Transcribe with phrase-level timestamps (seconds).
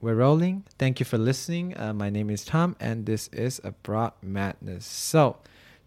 [0.00, 0.64] We're rolling.
[0.78, 1.76] Thank you for listening.
[1.76, 4.86] Uh, my name is Tom, and this is Abroad Madness.
[4.86, 5.38] So,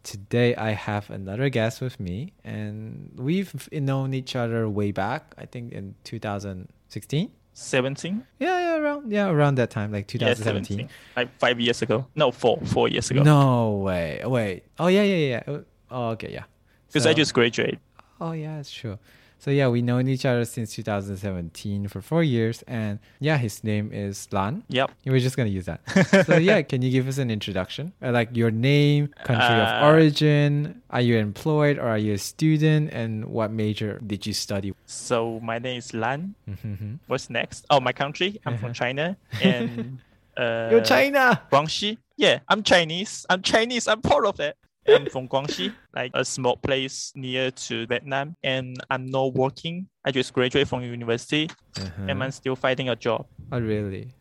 [0.03, 5.33] today I have another guest with me, and we've known each other way back.
[5.37, 7.31] I think in 2016.
[7.53, 8.25] 17?
[8.39, 10.77] Yeah, yeah, around yeah around that time, like Yeah, 2017.
[10.77, 10.89] 17.
[11.15, 12.05] Like five years ago.
[12.13, 12.59] No, four.
[12.65, 13.23] Four years ago.
[13.23, 14.21] No way.
[14.25, 14.63] Wait.
[14.77, 15.57] Oh yeah, yeah, yeah.
[15.89, 16.43] Oh, okay, yeah.
[16.87, 17.79] Because I just graduated.
[18.19, 18.99] Oh yeah, it's true.
[19.41, 23.89] So yeah, we known each other since 2017 for four years, and yeah, his name
[23.91, 24.61] is Lan.
[24.69, 24.91] Yep.
[25.07, 25.81] We're just gonna use that.
[26.27, 27.91] so yeah, can you give us an introduction?
[28.03, 32.19] Uh, like your name, country of Uh, origin, are you employed or are you a
[32.19, 34.73] student, and what major did you study?
[34.85, 36.35] So my name is Lan.
[36.47, 36.99] Mhm.
[37.07, 37.65] What's next?
[37.71, 38.39] Oh, my country.
[38.45, 39.17] I'm from China.
[39.41, 39.97] And
[40.37, 41.41] uh, You're China.
[41.51, 41.97] Guangxi.
[42.15, 43.25] Yeah, I'm Chinese.
[43.27, 43.87] I'm Chinese.
[43.87, 44.55] I'm proud of that.
[44.93, 49.87] I'm from Guangxi, like a small place near to Vietnam, and I'm not working.
[50.05, 52.07] I just graduated from university, Uh-huh.
[52.09, 53.25] and I'm still finding a job.
[53.51, 54.13] Oh really?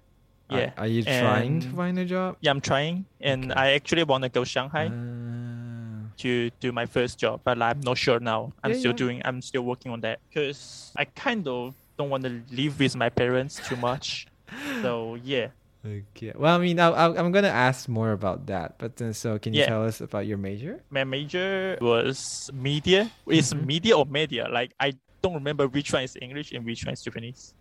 [0.51, 2.37] Yeah, Are, you trying to find a job?
[2.41, 6.10] Yeah, I'm trying, and I actually want to go Shanghai Ah.
[6.18, 8.52] to do my first job, but I'm not sure now.
[8.65, 8.96] I'm Yeah, still yeah.
[9.05, 9.23] doing.
[9.24, 13.10] I'm still working on that because I kind of don't want to live with my
[13.10, 14.27] parents too much.
[14.82, 15.49] So yeah,
[15.85, 16.33] Okay.
[16.37, 19.55] Well, I mean, I, I, I'm gonna ask more about that, but then so can
[19.55, 19.67] you Yeah.
[19.73, 20.85] tell us about your major?
[20.91, 23.09] my major was media.
[23.27, 23.65] It's Mhm.
[23.67, 24.49] media or media.
[24.53, 24.93] Like I
[25.23, 27.55] don't remember which one is English and which one is Japanese.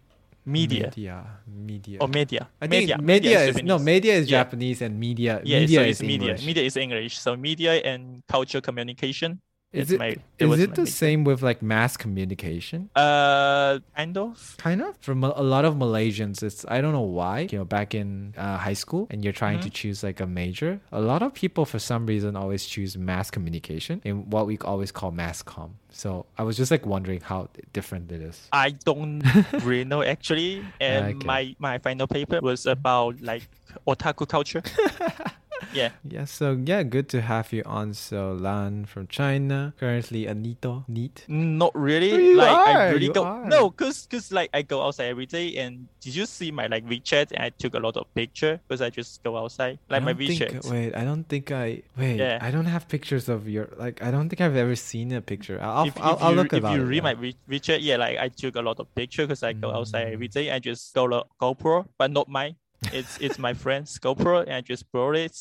[0.46, 1.16] Media, Media.
[1.48, 1.98] Media.
[2.02, 2.50] or media.
[2.60, 2.98] I think media.
[2.98, 4.44] media, is no media is Yeah.
[4.44, 6.32] Japanese and media Yeah, media so is it's media.
[6.36, 6.46] English.
[6.46, 7.14] Media is English.
[7.20, 9.40] So media and culture communication.
[9.72, 12.90] Is It's it my- that is it the same with like mass communication?
[12.96, 14.56] Uh, kind of.
[14.58, 14.98] Kind of.
[15.00, 17.48] For Mal- a lot of Malaysians, it's I don't know why.
[17.52, 19.74] You know, back in uh, high school, and you're trying to Mm-hmm.
[19.82, 20.82] choose like a major.
[20.92, 24.92] A lot of people, for some reason, always choose mass communication in what we always
[24.92, 25.76] call mass com.
[25.92, 28.48] So I was just like wondering how different it is.
[28.52, 29.22] I don't
[29.64, 30.66] really know actually.
[30.82, 31.26] And Okay.
[31.28, 33.44] my my final paper was about like
[33.86, 34.64] otaku culture.
[35.74, 35.90] yeah.
[36.04, 37.94] Yeah, so yeah, good to have you on.
[37.94, 41.26] So Lan from China, currently a Nito, neat.
[41.28, 42.10] Not really.
[42.10, 43.46] You like I are, really you go are.
[43.46, 45.58] no, cause cause like I go outside every day.
[45.58, 47.32] And did you see my like WeChat?
[47.32, 50.28] And I took a lot of picture because I just go outside like my don't
[50.28, 50.72] think- WeChat.
[50.72, 52.18] wait, I don't think I wait.
[52.18, 52.40] Yeah.
[52.42, 54.02] I don't have pictures of your like.
[54.04, 55.60] I don't think I've ever seen a picture.
[55.62, 57.98] I'll if, I'll, if I'll you, look if about you read my We- WeChat, yeah,
[57.98, 60.14] like I took a lot of picture because I go outside Mm.
[60.14, 60.52] every day.
[60.52, 61.10] I just go
[61.42, 62.56] GoPro, but not mine.
[62.94, 65.36] It's it's my friend's GoPro, and I just brought it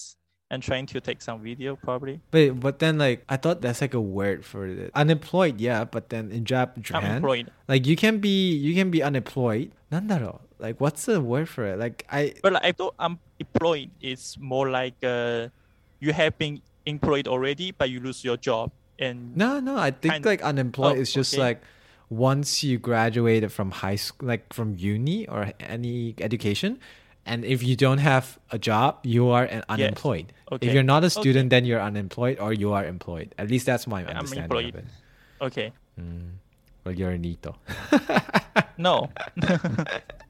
[0.51, 2.21] and trying to take some video probably.
[2.33, 4.91] Wait, but then like I thought that's like a word for it.
[4.95, 7.51] Unemployed, yeah, but then in Jap- Japan, unemployed.
[7.69, 9.73] Like you can be you can be unemployed.
[9.93, 10.41] Nandaro.
[10.59, 11.79] Like what's the word for it?
[11.79, 12.35] Like I.
[12.43, 15.49] But like, I thought unemployed is more like uh,
[16.01, 19.37] you have been employed already, but you lose your job and.
[19.37, 19.77] No, no.
[19.77, 21.43] I think like unemployed oh, is just okay.
[21.43, 21.63] like
[22.11, 26.81] once you graduated from high school, like from uni or any education
[27.29, 30.33] and if you don't have a job, you are an unemployed.
[30.51, 30.73] If Okay.
[30.73, 33.35] you're not a student, then you're unemployed or you are employed.
[33.37, 34.75] At least that's my I'm understanding employed.
[34.75, 34.87] of it.
[35.43, 35.69] okay,
[36.01, 36.41] Mm.
[36.85, 37.53] Well, you're a Nito.
[38.79, 39.11] no.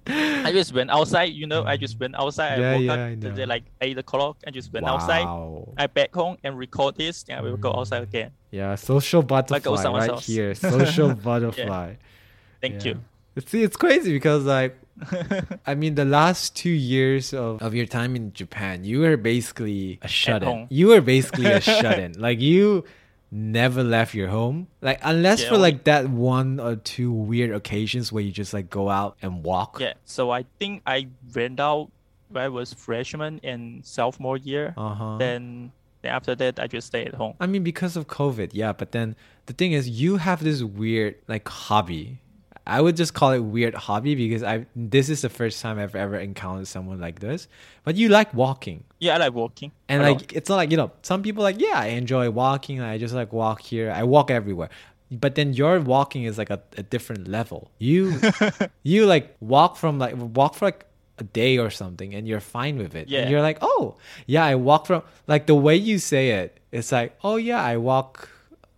[0.09, 1.63] I just went outside, you know.
[1.65, 2.59] I just went outside.
[2.59, 2.93] Yeah, I woke yeah,
[3.31, 4.39] up I like eight o'clock.
[4.47, 5.25] I just went outside.
[5.25, 5.69] Wow.
[5.77, 8.31] I back home and record this, and I will go outside again.
[8.51, 10.27] Yeah, social butterfly someone right else.
[10.27, 10.55] here.
[10.57, 11.95] Social butterfly.
[12.61, 12.95] Thank Yeah.
[13.37, 13.43] you.
[13.47, 14.77] See, it's crazy because like
[15.67, 19.99] I mean, the last two years of, of your time in Japan, you were basically
[20.03, 20.67] a shut in.
[20.71, 22.13] You were basically a shut in.
[22.19, 22.85] Like you
[23.31, 24.67] never left your home.
[24.81, 28.71] Like unless Yeah, for like that one or two weird occasions where you just like
[28.71, 29.79] go out and walk.
[29.81, 29.95] yeah.
[30.05, 31.91] So I think I went out
[32.31, 34.75] when I was freshman and sophomore year.
[34.77, 35.17] Uh huh.
[35.19, 35.73] Then,
[36.03, 37.35] then after that, I just stay at home.
[37.41, 38.73] I mean, because of COVID, yeah.
[38.73, 39.15] But then
[39.47, 42.21] the thing is, you have this weird like hobby.
[42.69, 45.97] I would just call it weird hobby because I this is the first time I've
[45.97, 47.49] ever encountered someone like this.
[47.85, 49.73] But you like walking, Yeah, I like walking.
[49.89, 52.81] and a like it's not like you know some people like yeah I enjoy walking.
[52.81, 53.91] I just like walk here.
[53.91, 54.69] I walk everywhere.
[55.11, 57.71] But then your walking is like a, a different level.
[57.79, 58.21] You
[58.83, 60.85] you like walk from like walk for like
[61.19, 63.09] a day or something and you're fine with it.
[63.09, 63.21] Yeah.
[63.23, 63.97] And you're like, oh
[64.27, 67.79] yeah, I walk from like the way you say it, it's like, oh yeah, I
[67.79, 68.29] walk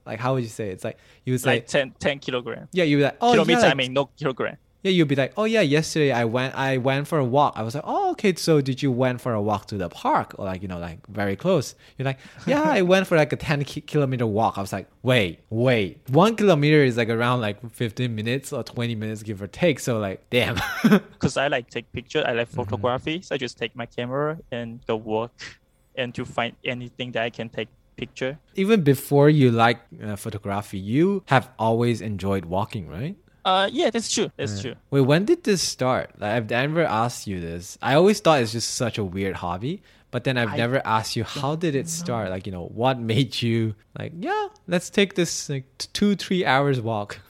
[0.06, 0.72] like how would you say it?
[0.74, 0.98] It's like
[1.30, 2.68] you say like 10, 10 kilogram.
[2.72, 4.56] yeah, you would like oh Kilometer, yeah, I mean, no kilogram.
[4.82, 7.52] yeah, you'd be like, oh yeah, yesterday I went I went for a walk.
[7.56, 10.34] I was like, oh okay, so did you went for a walk to the park
[10.38, 11.74] or like you know like very close?
[11.98, 14.56] You're like, yeah, I went for like a ten ki- kilometer walk.
[14.56, 18.94] I was like, wait, wait, one kilometer is like around like fifteen minutes or twenty
[18.94, 19.80] minutes give or take.
[19.80, 20.56] So like, damn.
[21.12, 22.62] Because I like take pictures, I like Mm-hmm.
[22.62, 23.20] photography.
[23.22, 25.32] So I just take my camera and go walk
[25.94, 27.68] and to find anything that I can take
[28.00, 28.32] picture.
[28.62, 33.16] Even before you like uh, photography, you have always enjoyed walking, right?
[33.44, 34.28] Uh, yeah, that's true.
[34.36, 34.62] That's Yeah.
[34.62, 34.74] true.
[34.90, 36.06] Wait, when did this start?
[36.20, 37.78] Like, I've never asked you this.
[37.80, 39.74] I always thought it's just such a weird hobby,
[40.10, 42.30] but then I've I never asked you how did it start?
[42.34, 45.64] Like, you know, what made you like, yeah, let's take this like
[45.98, 47.20] two, three hours walk.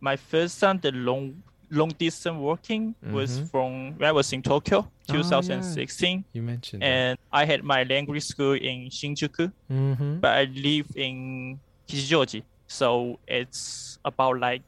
[0.00, 3.50] My first time, the long long distance working was Mhm.
[3.50, 5.22] from when I was in Tokyo, Oh, yeah.
[5.22, 6.82] 2016, You mentioned.
[6.82, 10.20] and I had my language school in Shinjuku, mm-hmm.
[10.20, 11.58] but I live in
[11.88, 14.62] Kichijoji, so it's about like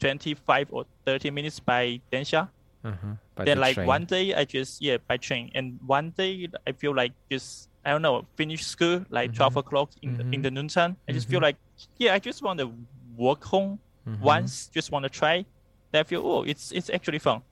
[0.00, 2.48] 25 or 30 minutes by Densha.
[2.84, 3.14] uh-huh.
[3.34, 3.86] By then the like train.
[3.86, 7.90] one day I just yeah by train, and one day I feel like just I
[7.90, 9.60] don't know finish school like 12 Mhm.
[9.60, 10.96] o'clock in the, in the noontime.
[11.08, 11.42] I just feel Mhm.
[11.50, 11.56] like
[11.98, 12.72] yeah I just want to
[13.16, 14.20] walk home Mhm.
[14.20, 15.44] once, just want to try.
[15.92, 17.42] Then I feel oh it's it's actually fun.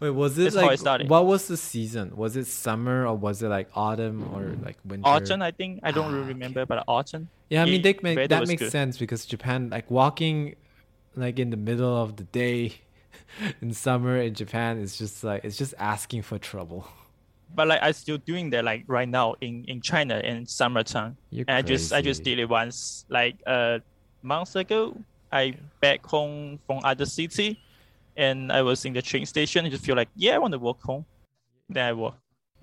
[0.00, 1.08] Wait, was it That's how I like started.
[1.08, 2.16] what was the season?
[2.16, 5.06] Was it summer or was it like autumn or like winter?
[5.06, 6.28] Autumn I think I don't Ah, really okay.
[6.32, 7.28] remember, but autumn.
[7.50, 8.72] Yeah, I mean they make, that makes good.
[8.72, 10.56] sense because Japan, like walking,
[11.14, 12.74] like in the middle of the day,
[13.62, 16.88] in summer in Japan is just like it's just asking for trouble.
[17.54, 21.16] But like I still doing that like right now in in China in summertime.
[21.30, 23.80] You're and I just I just did it once like a
[24.22, 24.96] month ago.
[25.32, 27.60] I back home from other city,
[28.16, 29.66] and I was in the train station.
[29.66, 31.04] I just feel like yeah, I want to walk home.
[31.68, 32.16] Then I walk.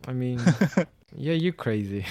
[0.07, 0.41] I mean,
[1.15, 2.05] yeah, you're crazy.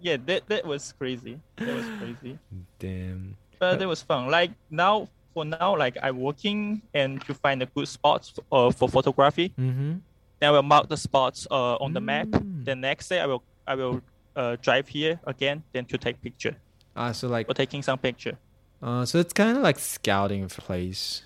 [0.00, 1.38] Yeah, that that was crazy.
[1.56, 2.38] That was crazy.
[2.78, 3.36] Damn.
[3.58, 4.30] But that was fun.
[4.30, 8.88] Like now for now, like I'm working and to find a good spot uh, for
[8.88, 9.54] photography.
[9.58, 10.02] Mm-hmm.
[10.40, 12.26] Then I will mark the spots uh, on the map.
[12.26, 12.64] Mm.
[12.64, 14.02] The next day I will I will
[14.34, 16.56] uh, drive here again, then to take picture
[16.94, 18.36] Ah, so like, or taking some picture.
[18.82, 21.22] Uh, so it's kind of like scouting place.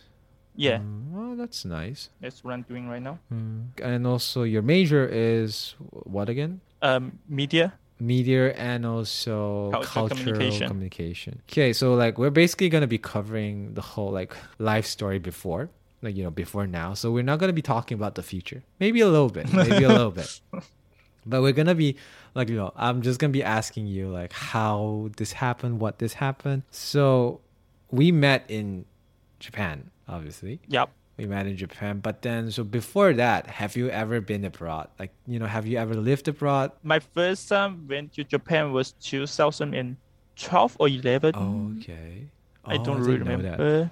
[0.58, 2.08] Yeah, Mm, well, that's nice.
[2.20, 3.18] that's what I'm doing right now.
[3.32, 3.66] Mm.
[3.82, 6.60] And also, your major is what again?
[6.82, 7.74] Um, media.
[8.00, 10.68] media and also Cultural cultural communication.
[10.68, 11.42] communication.
[11.50, 15.68] Okay, so like we're basically gonna be covering the whole like life story before,
[16.02, 16.94] like you know before now.
[16.94, 18.62] So we're not gonna be talking about the future.
[18.80, 20.40] Maybe a little bit, maybe a little bit,
[21.26, 21.96] but we're gonna be
[22.34, 26.14] like you know I'm just gonna be asking you like how this happened, what this
[26.14, 26.62] happened.
[26.70, 27.40] So
[27.90, 28.84] we met in
[29.38, 30.90] Japan, obviously Yep.
[31.16, 32.00] we met in Japan.
[32.00, 34.88] But then, so before that, have you ever been abroad?
[34.98, 36.72] Like, you know, have you ever lived abroad?
[36.82, 41.32] My first time went to Japan was 2012 or 11.
[41.34, 42.26] Oh, okay.
[42.64, 43.58] I Oh, don't really didn't that.
[43.58, 43.90] remember.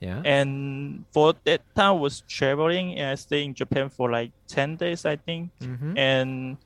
[0.00, 0.22] Yeah.
[0.24, 4.76] And for that time, I was traveling and I stayed in Japan for like 10
[4.76, 5.50] days, I think.
[5.60, 5.96] mm-hmm.
[5.96, 6.56] And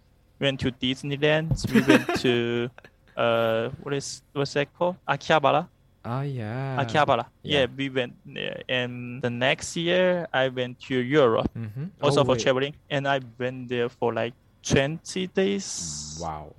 [0.41, 1.55] went to Disneyland.
[1.73, 2.71] We went to
[3.17, 4.97] uh, what is what's that called?
[5.09, 5.69] Akihabara.
[6.05, 6.79] Oh, yeah.
[6.83, 7.27] Akihabara.
[7.43, 7.61] yeah.
[7.61, 7.67] Yeah.
[7.77, 8.63] we went there.
[8.69, 11.85] And the next year, I went to Europe Mm-hmm.
[12.03, 12.41] also oh, for wait.
[12.41, 16.19] traveling, and I went there for like 20 days.
[16.21, 16.55] Wow.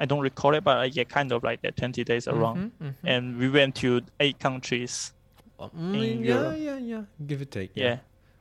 [0.00, 2.72] I don't recall it, but I get kind of like that 20 days around.
[2.80, 2.94] Mhm, mhm.
[3.04, 5.12] And we went to eight countries.
[5.60, 6.56] Mm, in yeah, Europe.
[6.58, 7.02] yeah, yeah.
[7.26, 7.70] Give it take.
[7.74, 7.98] Yeah.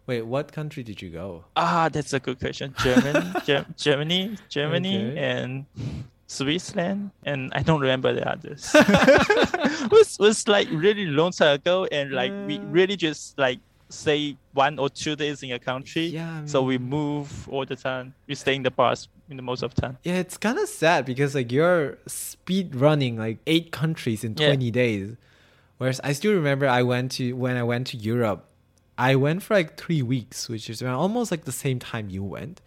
[0.07, 1.45] Wait, what country did you go?
[1.55, 2.73] Ah, that's a good question.
[2.83, 5.17] Germany, Ger- Germany, Germany, Okay.
[5.19, 5.65] and
[6.33, 8.71] Switzerland, and I don't remember the others.
[8.73, 13.59] it was was like really long time ago, and like we really just like
[13.89, 16.05] stay one or two days in a country.
[16.07, 16.41] Yeah.
[16.43, 18.13] I So we move all the time.
[18.27, 19.97] We stay in the bars in the most of the time.
[20.03, 24.47] Yeah, it's kind of sad because like you're speed running like eight countries in Yeah.
[24.47, 25.15] 20 days.
[25.77, 28.45] Whereas I still remember I went to when I went to Europe,
[28.97, 32.23] I went for like 3 weeks, which is around almost like the same time you
[32.23, 32.61] went.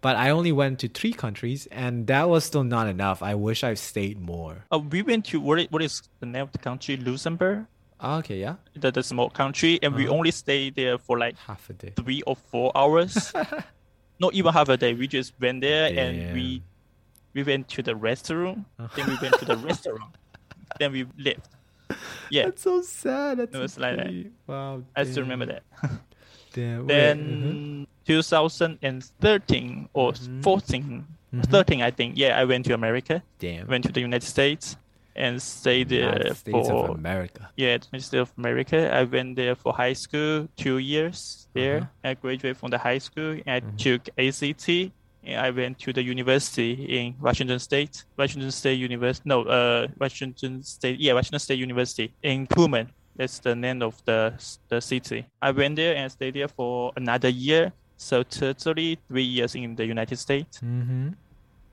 [0.00, 3.22] But I only went to 3 countries and that was still not enough.
[3.22, 4.64] I wish I stayed more.
[4.70, 6.96] Uh, we went to what is, what is the name of the country?
[6.96, 7.66] Luxembourg,
[7.98, 8.56] Ah, Okay, yeah.
[8.74, 10.14] the, the small country, and we Uh-huh.
[10.16, 11.92] only stayed there for like Half a day.
[11.96, 13.32] three or four hours.
[14.20, 14.94] Not even half a day.
[14.94, 16.62] We just went there and we
[17.34, 18.64] we went to the restroom.
[18.96, 20.14] Then we went to the restaurant.
[20.78, 21.50] Then we left.
[22.30, 23.38] Yeah, That's so sad.
[23.38, 24.12] That's It was like that.
[24.46, 24.82] Wow.
[24.96, 25.62] I still remember that.
[26.56, 30.42] Wait, Then 2013 or Mhm.
[30.42, 31.42] 14, Mhm.
[31.50, 32.16] 13, I think.
[32.16, 33.22] Yeah, I went to America.
[33.38, 33.66] Damn.
[33.66, 34.76] Went to the United States
[35.14, 37.48] and stayed there United States for of America.
[37.56, 38.92] yeah, the United States of America.
[38.94, 41.78] I went there for high school, two years there.
[41.78, 42.10] Uh-huh.
[42.10, 43.76] I graduated from the high school and I Mhm.
[43.78, 44.92] took ACT.
[45.24, 49.28] And I went to the university in Washington State, Washington State University.
[49.28, 51.00] No, uh, Washington State.
[51.00, 52.90] Yeah, Washington State University in Pullman.
[53.16, 54.34] That's the name of the
[54.68, 55.26] the city.
[55.40, 57.72] I went there and stayed there for another year.
[57.96, 60.60] So totally three years in the United States.
[60.60, 61.08] Mm-hmm.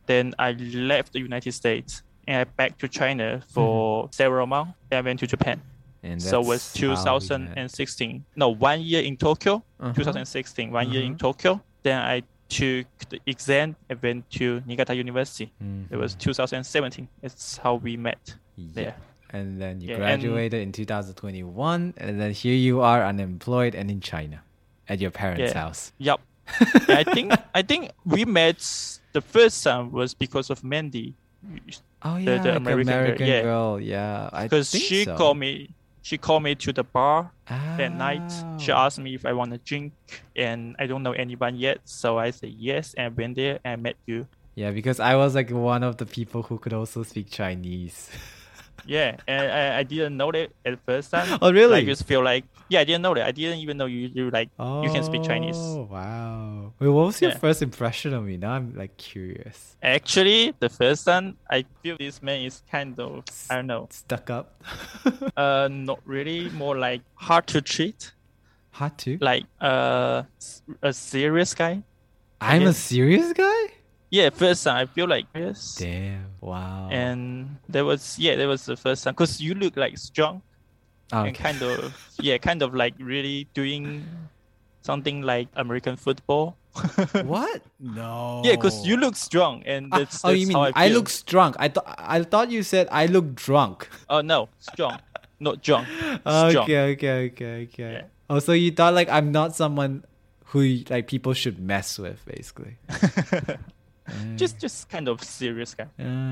[0.05, 4.73] Then I left the United States and I back to China for several months.
[4.89, 5.62] Then I went to Japan.
[6.01, 7.55] And So it was that's how we met.
[7.55, 8.25] 2016.
[8.35, 9.63] No, one year in Tokyo.
[9.79, 9.93] Uh-huh.
[9.93, 11.17] 2016, one year in Uh-huh.
[11.33, 11.62] Tokyo.
[11.83, 15.51] Then I took the exam and went to Niigata University.
[15.62, 15.91] Mhm.
[15.91, 17.07] It was 2017.
[17.21, 18.73] It's how we met Yeah.
[18.75, 18.95] there.
[19.33, 23.99] And then you Yeah, graduated in 2021, and then here you are unemployed and in
[23.99, 24.43] China,
[24.87, 25.59] at your parents' Yeah.
[25.59, 25.91] house.
[25.97, 26.15] Yeah,
[26.87, 28.59] I think I think we met
[29.13, 31.15] the first time was because of Mandy,
[32.03, 33.41] Oh yeah, the like American girl, American yeah.
[33.41, 33.79] girl.
[33.79, 35.17] Yeah, because think she so.
[35.17, 35.75] called me.
[36.03, 37.31] She called me to the bar
[37.77, 38.27] that night.
[38.59, 38.77] She Oh.
[38.77, 39.93] asked me if I want to drink,
[40.35, 43.95] and I don't know anyone yet, so I said yes, and went there and met
[44.05, 44.27] you.
[44.55, 48.11] Yeah, because I was like one of the people who could also speak Chinese.
[48.85, 51.37] Yeah, and I, I didn't know that at first time.
[51.41, 51.77] Oh, really?
[51.77, 53.25] I just feel like yeah, I didn't know that.
[53.27, 54.49] I didn't even know you you like
[54.81, 55.57] you can speak Chinese.
[55.57, 56.73] Oh wow!
[56.79, 57.37] Wait, what was your Yeah.
[57.37, 58.37] first impression of me?
[58.37, 59.77] Now I'm like curious.
[59.81, 64.29] Actually, the first time I feel this man is kind of I don't know, Stuck
[64.29, 64.63] up.
[65.37, 68.11] uh, not really, more like hard to treat,
[68.71, 70.23] Hard to like uh,
[70.81, 71.83] a serious guy.
[72.41, 73.63] I'm a serious guy.
[74.13, 75.74] Yeah, first time I feel like yes.
[75.74, 76.29] Damn!
[76.39, 76.88] Wow.
[76.91, 80.43] And there was yeah, that was the first time because you look like strong
[81.12, 84.05] and kind of yeah, kind of like really doing
[84.84, 86.55] something like American football.
[87.25, 87.63] what?
[87.79, 88.43] No.
[88.46, 90.98] Yeah, because you look strong, and Ah, that's, oh, you mean how I, I, feel.
[91.00, 91.55] look drunk?
[91.58, 93.89] I thought I thought you said I look drunk.
[94.13, 95.00] Oh no, strong,
[95.39, 95.88] not drunk.
[96.22, 96.70] Strong.
[96.70, 97.93] Okay, okay, okay, okay.
[97.93, 98.03] Yeah.
[98.29, 100.05] Oh, so you thought like I'm not someone
[100.53, 102.77] who like people should mess with, basically.
[104.07, 104.36] Eh.
[104.36, 105.88] just just kind of serious guy.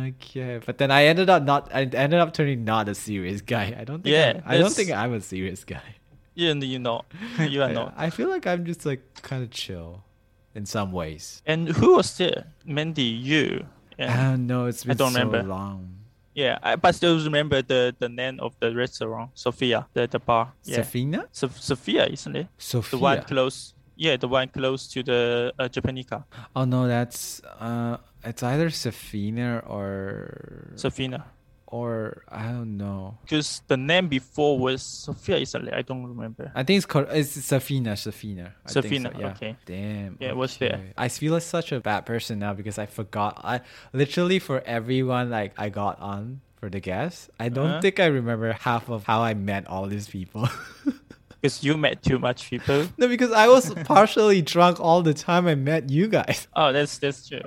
[0.10, 1.70] Okay, but then I ended up not.
[1.74, 3.75] I ended up turning not a serious guy.
[3.80, 4.13] I don't think.
[4.13, 5.96] Yeah, I'm, I don't think I'm a serious guy.
[6.36, 7.04] You you know,
[7.40, 7.94] you are I, not.
[7.98, 10.04] I feel like I'm just like kind of chill,
[10.56, 11.42] in some ways.
[11.46, 12.48] And who was there?
[12.66, 13.66] Mandy, you.
[14.00, 14.66] Ah, I Yeah, don't know.
[14.66, 15.44] It's been don't so remember.
[15.48, 15.96] long.
[16.34, 16.58] yeah.
[16.63, 20.51] I but still remember the the name of the restaurant, Sophia, the the bar.
[20.63, 22.48] Yeah, Safina, So, Sophia, isn't it?
[22.58, 22.92] Sophia.
[22.92, 23.04] The Sophia.
[23.04, 23.74] one close.
[24.01, 26.25] Yeah, the one close to the uh, Japanica.
[26.58, 31.25] Oh no, that's uh, it's either Safina or Sophina.
[31.67, 33.17] or I don't know.
[33.22, 35.74] Because the name before was Sophia, isn't it?
[35.74, 36.51] I don't remember.
[36.55, 38.51] I think it's called it's Safina, Safina.
[38.65, 39.31] I Safina, so, yeah.
[39.38, 39.55] okay.
[39.70, 40.17] Damn.
[40.20, 40.81] Yeah, it was there.
[40.98, 43.38] I feel like such a bad person now because I forgot.
[43.46, 43.62] I
[43.93, 47.29] literally for everyone like I got on for the guests.
[47.39, 47.81] I don't Uh-huh.
[47.86, 50.50] think I remember half of how I met all these people.
[51.41, 52.86] Because you met too much people.
[52.98, 56.48] no, because I was partially drunk all the time I met you guys.
[56.55, 57.41] Oh, that's that's true.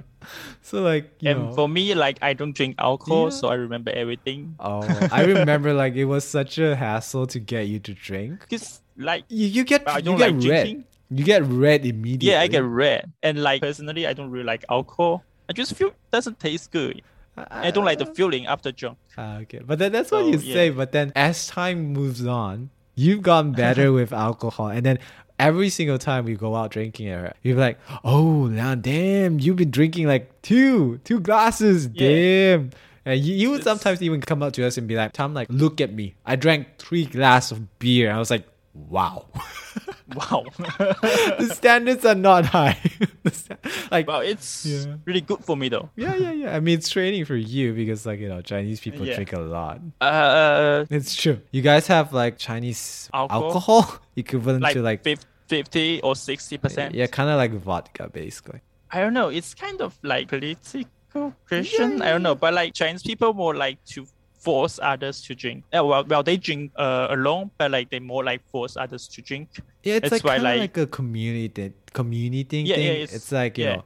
[0.63, 1.55] So like, you and know.
[1.55, 3.31] for me, like I don't drink alcohol, Yeah.
[3.39, 4.57] so I remember everything.
[4.59, 4.83] Oh,
[5.13, 8.41] I remember like it was such a hassle to get you to drink.
[8.41, 10.41] Because like You, you get I you get like red.
[10.43, 10.85] drinking.
[11.11, 12.31] You get red immediately.
[12.33, 15.23] yeah, I get red, and like personally, I don't really like alcohol.
[15.49, 17.03] I just feel it doesn't taste good.
[17.37, 18.97] I don't like the feeling after drunk.
[19.19, 20.55] Ah, okay, but then that's what So, you yeah.
[20.55, 20.71] say.
[20.71, 24.99] But then as time moves on, you've gotten better with alcohol, and then
[25.39, 27.07] every single time we go out drinking,
[27.43, 32.09] you're like, "Oh, now damn, you've been drinking like two two glasses, Yeah.
[32.57, 32.71] damn."
[33.07, 35.35] And you, you would It's- sometimes even come up to us and be like, "Tom,
[35.35, 36.15] like, look at me.
[36.25, 39.27] I drank three glasses of beer." I was like, "Wow."
[40.15, 40.45] Wow.
[40.59, 42.79] the standards are not high.
[43.33, 43.57] Sta-
[43.91, 44.97] like, well, it's Yeah.
[45.07, 45.89] really good for me though.
[45.97, 46.57] yeah, yeah, yeah.
[46.57, 49.15] I mean, it's training for you because, like, you know, Chinese people Yeah.
[49.15, 49.81] drink a lot.
[50.01, 51.41] Uh, It's true.
[51.53, 53.99] You guys have like Chinese alcohol, Alcohol?
[54.17, 55.03] equivalent like to like
[55.49, 56.95] 50 or 60 percent.
[56.95, 58.61] yeah, kind of like vodka, basically.
[58.93, 59.29] I don't know.
[59.29, 62.03] It's kind of like political Christian.
[62.03, 64.07] I don't know, but like Chinese people more like to
[64.39, 65.65] force others to drink.
[65.75, 69.23] Uh, well, well, they drink uh, alone, but like they more like force others to
[69.23, 69.49] drink.
[69.85, 72.85] Yeah, it's That's like kind of like- like, a community community Yeah, thing.
[72.87, 73.77] yeah, it's, it's- like you yeah.
[73.77, 73.85] know,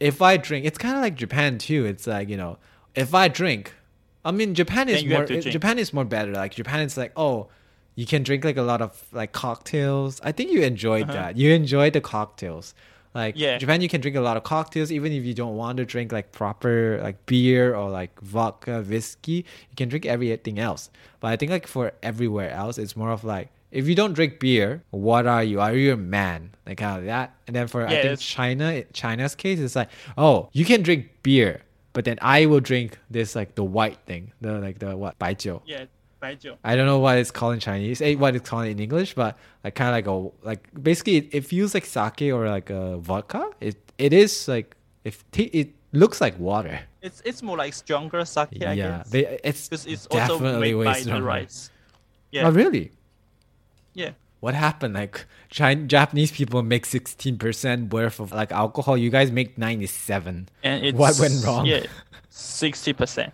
[0.00, 1.84] if I drink, it's kind of like Japan too.
[1.86, 2.58] It's like you know,
[2.94, 3.72] if I drink,
[4.24, 5.44] I mean Japan is more drink.
[5.44, 6.32] Japan is more better.
[6.32, 7.48] Like Japan is like oh.
[7.96, 10.20] You can drink like a lot of like cocktails.
[10.22, 11.14] I think you enjoyed Uh-huh.
[11.14, 11.36] that.
[11.36, 12.72] You enjoyed the cocktails.
[13.12, 13.58] Like Yeah.
[13.58, 16.12] Japan, you can drink a lot of cocktails even if you don't want to drink
[16.12, 19.38] like proper like beer or like vodka, whiskey.
[19.70, 20.90] You can drink everything else.
[21.18, 24.39] But I think like for everywhere else, it's more of like if you don't drink
[24.39, 25.59] beer, what are you?
[25.59, 26.51] Are you a man?
[26.65, 27.33] Like kind of that.
[27.47, 30.81] And then for I Yeah, think it's- China, China's case, it's like oh, you can
[30.83, 31.61] drink beer,
[31.93, 35.61] but then I will drink this like the white thing, the like the what 白酒.
[35.65, 35.85] Yeah,
[36.21, 36.57] 白酒.
[36.63, 39.37] I don't know what it's called in Chinese, eh, what it's called in English, but
[39.63, 42.97] like kind of like a like basically it, it feels like sake or like a
[42.99, 43.49] vodka.
[43.59, 46.79] It it is like if t- it looks like water.
[47.01, 49.09] It's it's more like stronger sake, I yeah, guess.
[49.09, 51.25] they, it's Because it's also definitely made way by the stronger.
[51.25, 51.69] rice.
[52.31, 52.91] Yeah, Oh really?
[53.98, 54.10] Yeah.
[54.40, 54.94] What happened?
[54.94, 58.96] Like Chin- Japanese people make sixteen percent worth of like alcohol.
[58.96, 60.48] You guys make ninety seven.
[60.62, 61.66] And it's What went wrong?
[61.66, 61.84] Yeah,
[62.30, 63.32] sixty percent.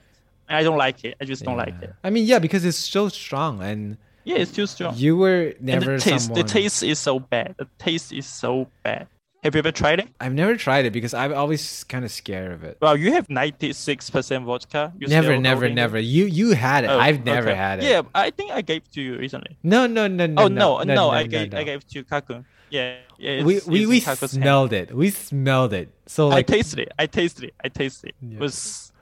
[0.49, 1.17] I don't like it.
[1.21, 1.93] I just don't like it.
[2.03, 4.95] I mean, yeah, because it's so strong, and Yeah, it's too strong.
[4.97, 6.43] you were never and the taste, someone.
[6.43, 7.55] the taste is so bad.
[7.59, 9.07] The taste is so bad.
[9.45, 10.09] Have you ever tried it?
[10.19, 12.79] I've never tried it because I'm always kind of scared of it.
[12.81, 14.93] Well, you have 96% vodka.
[14.99, 15.75] You Never, still never, it?
[15.75, 15.99] never.
[15.99, 16.87] You you had it.
[16.89, 17.57] Oh, I've never okay.
[17.57, 17.85] had it.
[17.85, 19.59] Yeah, I think I gave to you recently.
[19.63, 20.45] No, no, no, no.
[20.45, 21.59] oh no, no, I no, gave no.
[21.59, 22.47] I gave to Kakun.
[22.71, 23.45] Yeah, yeah.
[23.45, 24.31] we it's- we, it's we Kakun's hand.
[24.31, 24.95] smelled it.
[24.95, 25.93] We smelled it.
[26.07, 26.93] So I tasted it.
[26.99, 27.55] I tasted it.
[27.63, 28.15] I tasted it.
[28.23, 28.37] Yeah.
[28.37, 28.93] It was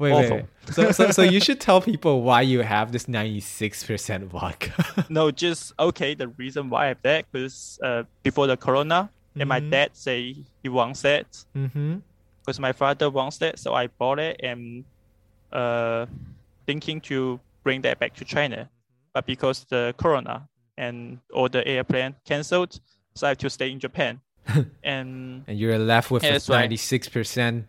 [0.00, 0.36] wait, wait, awful.
[0.38, 0.46] wait.
[0.74, 5.04] So, so, so you should tell people why you have this ninety six percent vodka.
[5.08, 6.14] no, just okay.
[6.14, 9.70] The reason why I have that because uh, before the corona, and my Mhm.
[9.70, 11.26] dad say he wants that
[11.56, 11.96] mm-hmm.
[12.40, 14.84] because my father wants it, so I bought it and
[15.52, 16.06] uh,
[16.66, 18.68] thinking to bring that back to China,
[19.12, 22.80] but because the corona and all the airplane cancelled,
[23.14, 24.20] so I have to stay in Japan.
[24.82, 26.60] and And you're left with Yeah, that's right.
[26.60, 27.66] ninety six percent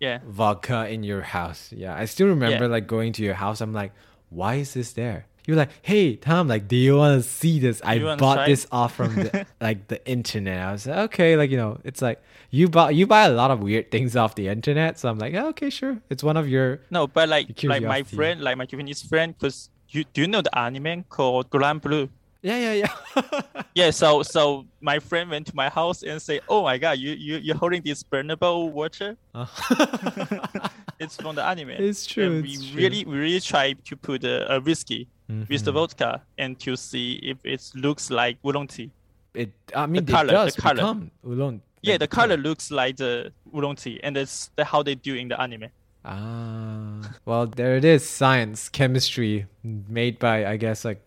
[0.00, 1.72] yeah, vodka in your house.
[1.72, 2.70] Yeah, I still remember Yeah.
[2.70, 3.60] like going to your house.
[3.60, 3.92] I'm like,
[4.30, 5.26] why is this there?
[5.46, 7.82] You're like, hey Tom, like, do you want to see this?
[7.84, 10.66] I you bought this off from the, like the internet.
[10.66, 13.50] I was like, okay, like you know, it's like you bought you buy a lot
[13.50, 14.98] of weird things off the internet.
[14.98, 16.80] So I'm like, yeah, okay, sure, it's one of your.
[16.90, 20.40] no, but like like my friend, like my Japanese friend, because you do you know
[20.40, 22.08] the anime called Grand Blue?
[22.42, 23.40] Yeah, yeah, yeah.
[23.74, 27.12] Yeah, so so my friend went to my house and say, "Oh my god, you
[27.12, 29.16] you you're holding this burnable water?
[29.34, 29.46] Uh.
[31.00, 32.76] It's from the anime." It's true, And we true.
[32.76, 35.74] really we really try to put a, a whiskey with the Mhm.
[35.74, 38.90] vodka and to see if it looks like oolong tea.
[39.34, 41.60] It, I mean, it does the become oolong.
[41.82, 45.28] Yeah, the color looks like the oolong tea, and that's the, how they do in
[45.28, 45.68] the anime.
[46.04, 48.06] Ah, well, there it is.
[48.08, 51.00] Science, chemistry, made by I guess like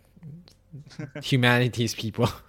[1.24, 2.30] humanities people.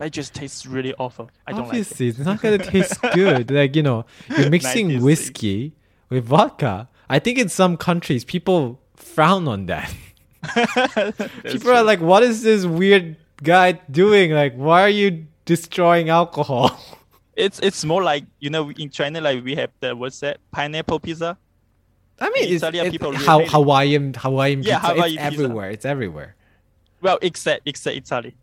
[0.00, 1.28] It just tastes really awful.
[1.46, 3.50] I don't Obviously, it's not gonna taste good.
[3.50, 5.74] Like you know, you're mixing whiskey
[6.08, 6.88] with vodka.
[7.10, 9.92] I think in some countries people frown on that.
[10.56, 11.16] Like it.
[11.16, 14.32] That's people are like, "What is this weird guy doing?
[14.32, 16.78] Like, why are you destroying alcohol?"
[17.36, 21.00] it's it's more like you know in China like we have the what's that pineapple
[21.00, 21.36] pizza.
[22.22, 23.44] I mean, it's, Italian it- people really how.
[23.46, 24.94] Hawaiian Hawaiian Yeah, pizza.
[24.94, 25.42] Hawaii it's pizza.
[25.42, 25.70] everywhere.
[25.70, 26.36] It's everywhere.
[27.00, 28.34] Well, except except Italy.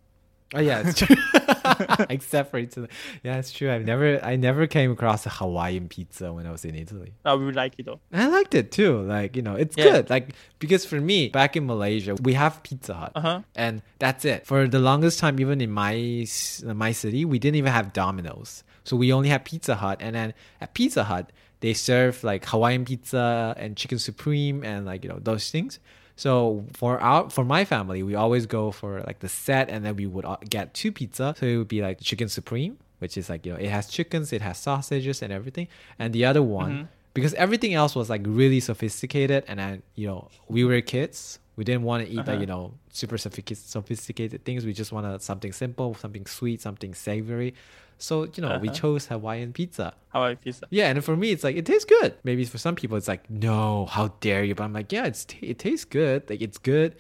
[0.56, 1.16] Oh yeah, it's true.
[2.10, 2.88] Except for Italy.
[3.24, 3.72] Yeah, it's true.
[3.72, 7.14] I've never I never came across a Hawaiian pizza when I was in Italy.
[7.26, 8.00] I would like it though.
[8.14, 9.02] I liked it too.
[9.02, 9.84] Like, you know, it's Yeah.
[9.92, 10.10] good.
[10.10, 13.12] Like because for me, back in Malaysia, we have Pizza Hut.
[13.16, 13.42] Uh huh.
[13.56, 14.46] And that's it.
[14.46, 16.26] For the longest time even in my
[16.64, 18.64] my city, we didn't even have Domino's.
[18.84, 22.86] So we only had Pizza Hut and then at Pizza Hut, they serve like Hawaiian
[22.86, 25.80] pizza and chicken supreme and like, you know, those things.
[26.18, 29.96] So for our for my family, we always go for like the set, and then
[29.96, 31.34] we would uh, get two pizza.
[31.40, 34.34] So it would be like chicken supreme, which is like you know it has chickens,
[34.34, 35.68] it has sausages and everything,
[36.00, 36.88] and the other one Mhm.
[37.14, 41.64] because everything else was like really sophisticated, and then you know we were kids, we
[41.64, 42.40] didn't want to eat like Uh-huh.
[42.42, 44.66] you know super sophisticated things.
[44.66, 47.54] We just wanted something simple, something sweet, something savory.
[47.98, 48.78] So you know we Uh-huh.
[48.78, 49.94] chose Hawaiian pizza.
[50.10, 50.66] Hawaii pizza.
[50.70, 52.16] Yeah, and for me, it's like it tastes good.
[52.24, 54.56] Maybe for some people, it's like, no, how dare you?
[54.56, 56.30] But I'm like, yeah, it's t- it tastes good.
[56.30, 56.96] Like it's good.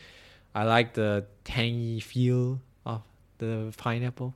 [0.55, 3.01] I like the tangy feel of
[3.37, 4.33] the pineapple.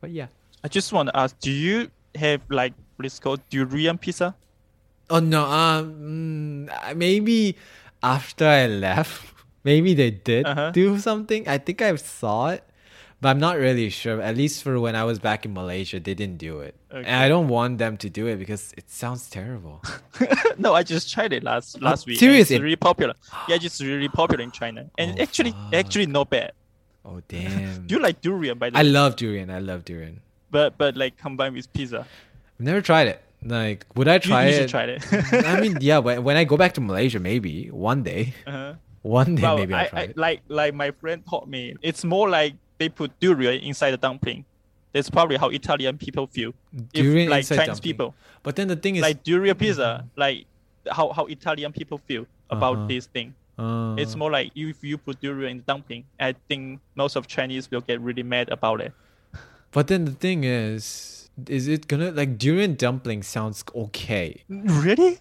[0.00, 0.26] But yeah.
[0.64, 4.34] I just want to ask, do you have like what is called durian pizza?
[5.10, 5.44] Oh no.
[5.44, 6.66] Um.
[6.68, 7.56] mm, Maybe
[8.02, 9.22] after I left,
[9.64, 10.70] maybe they did Uh-huh.
[10.70, 11.46] do something.
[11.46, 12.62] I think I saw it,
[13.22, 14.20] but I'm not really sure.
[14.20, 17.28] At least for when I was back in Malaysia, they didn't do it, and I
[17.30, 19.78] don't want them to do it because it sounds terrible.
[20.58, 22.18] no, I just tried it last last week.
[22.18, 22.56] Seriously.
[22.58, 23.14] It's really popular.
[23.48, 25.74] Yeah, it's really popular in China, and Oh, actually fuck.
[25.74, 26.52] actually not bad.
[27.04, 27.86] Oh damn.
[27.86, 28.80] Do you like durian by the way?
[28.80, 28.90] I way?
[28.90, 29.50] love durian.
[29.50, 30.20] I love durian.
[30.50, 32.00] but but like combined with pizza.
[32.58, 33.22] I've never tried it.
[33.42, 34.58] Like, would I You, try you it?
[34.58, 35.02] should try it.
[35.46, 35.98] I mean, yeah.
[35.98, 38.74] When, when I go back to Malaysia, maybe one day, uh-huh.
[39.02, 40.16] one day well, maybe I'll I, try I, it.
[40.16, 44.44] like like my friend taught me, it's more like they put durian inside the dumpling.
[44.92, 46.50] That's probably how Italian people feel.
[46.92, 47.88] Durian if, like Chinese dumpling.
[47.88, 48.10] people,
[48.42, 49.90] But then the thing is, like durian pizza,
[50.24, 50.38] like
[50.96, 52.88] how how Italian people feel about Uh-huh.
[52.92, 53.28] this thing.
[53.58, 57.26] uh, It's more like if you put durian in the dumpling, I think most of
[57.36, 58.92] Chinese will get really mad about it.
[59.70, 64.44] But then the thing is, is it gonna like durian dumpling sounds okay?
[64.84, 65.12] Really?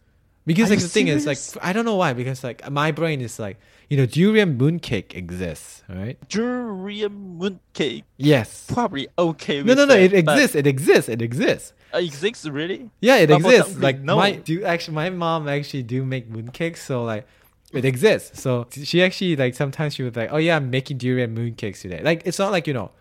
[0.44, 1.40] Because Are like you the thing is like?
[1.64, 3.58] I don't know why because like my brain is like
[3.92, 6.16] you know durian mooncake exists, right?
[6.30, 8.66] Durian mooncake, Yes.
[8.72, 9.58] probably okay.
[9.62, 9.94] No, with no, no.
[9.94, 10.56] that, It exists.
[10.56, 11.10] It exists.
[11.10, 11.74] It exists.
[11.94, 12.90] Uh, it Exists really?
[13.02, 13.78] Yeah, it But exists.
[13.78, 14.16] Like no.
[14.16, 17.28] my do actually my mom actually do make mooncakes, so like
[17.74, 18.40] it exists.
[18.42, 22.02] So she actually like sometimes she would like, oh yeah, I'm making durian mooncakes today.
[22.02, 22.92] Like it's not like you know,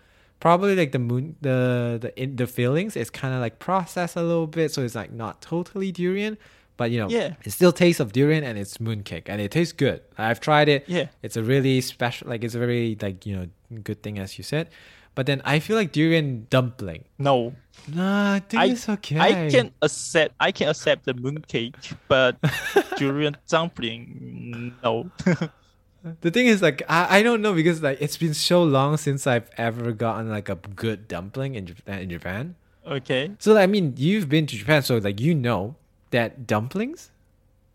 [0.41, 4.23] probably like the moon the the in the fillings is kind of like processed a
[4.23, 6.37] little bit, so it's like not totally durian,
[6.81, 7.37] but you know, Yeah.
[7.45, 10.01] it still tastes of durian and it's mooncake and it tastes good.
[10.17, 10.89] I've tried it.
[10.89, 11.13] Yeah.
[11.21, 13.45] It's a really special, like it's a very like you know
[13.85, 14.65] good thing as you said.
[15.13, 17.05] But then I feel like durian dumpling.
[17.19, 17.53] No.
[17.85, 19.19] Nah, I think I, it's okay.
[19.19, 22.41] I can accept I can accept the mooncake, but
[22.97, 25.11] durian dumpling no.
[26.25, 29.27] the thing is like I, I don't know because like it's been so long since
[29.27, 32.55] I've ever gotten like a good dumpling in Japan in Japan.
[32.87, 33.29] Okay.
[33.37, 35.75] So I mean you've been to Japan so like you know
[36.11, 37.11] that dumplings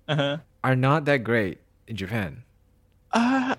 [0.09, 0.38] Uh-huh.
[0.62, 2.44] are not that great in Japan.
[3.12, 3.57] Uh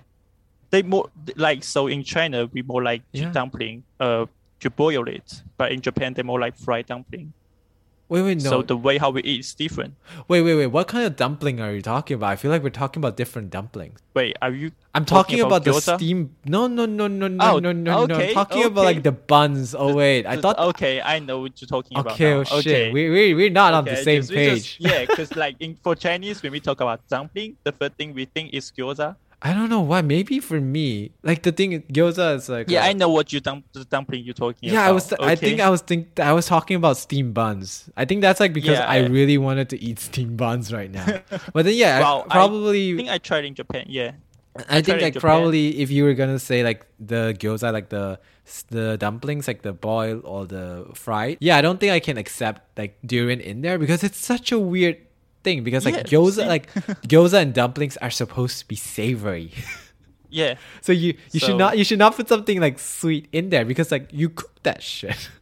[0.70, 3.32] they more like so in China we more like Yeah.
[3.32, 4.26] dumpling uh
[4.60, 7.32] to boil it, but in Japan they more like fried dumpling.
[8.08, 8.50] Wait, wait, no.
[8.50, 9.94] So the way how we eat is different.
[10.28, 10.66] wait, wait, wait.
[10.68, 12.30] What kind of dumpling are you talking about?
[12.30, 14.00] I feel like we're talking about different dumplings.
[14.14, 16.34] Wait, are you I'm talking, Talking about, about the steam.
[16.46, 18.14] No, no, no, no, no, Oh, no, no, no.
[18.14, 19.74] I'm okay, talking about like the buns.
[19.74, 20.58] Oh wait, I thought.
[20.58, 22.14] okay, I know what you're talking about.
[22.14, 22.40] Okay, now.
[22.40, 22.66] oh shit.
[22.66, 22.92] Okay.
[22.92, 24.78] We we we're not on the same just- page.
[24.78, 28.14] just- yeah, because like in for Chinese, when we talk about dumpling, the first thing
[28.14, 29.16] we think is gyoza.
[29.40, 30.02] I don't know why.
[30.02, 32.68] Maybe for me, like the thing gyoza is like.
[32.68, 34.88] Yeah, I know what you dump the dumpling you're talking Yeah, about.
[34.88, 35.12] I was.
[35.12, 37.88] I think I was think I was talking about steamed buns.
[37.96, 40.90] I think that's like because Yeah, I I- really wanted to eat steamed buns right
[40.90, 41.06] now.
[41.52, 42.94] but then yeah, Well, I probably.
[42.94, 43.86] I think I tried in Japan.
[43.88, 44.12] Yeah.
[44.68, 48.18] I think tried like probably if you were gonna say like the gyoza, like the
[48.70, 51.36] the dumplings, like the boiled or the fried.
[51.38, 54.58] Yeah, I don't think I can accept like durian in there because it's such a
[54.58, 54.96] weird
[55.42, 55.62] thing.
[55.64, 56.72] Because like Yeah, gyoza, like
[57.08, 59.52] gyoza and dumplings are supposed to be savory.
[60.30, 60.56] Yeah.
[60.82, 63.90] so you you should not you should not put something like sweet in there because
[63.90, 65.30] like you cook that shit.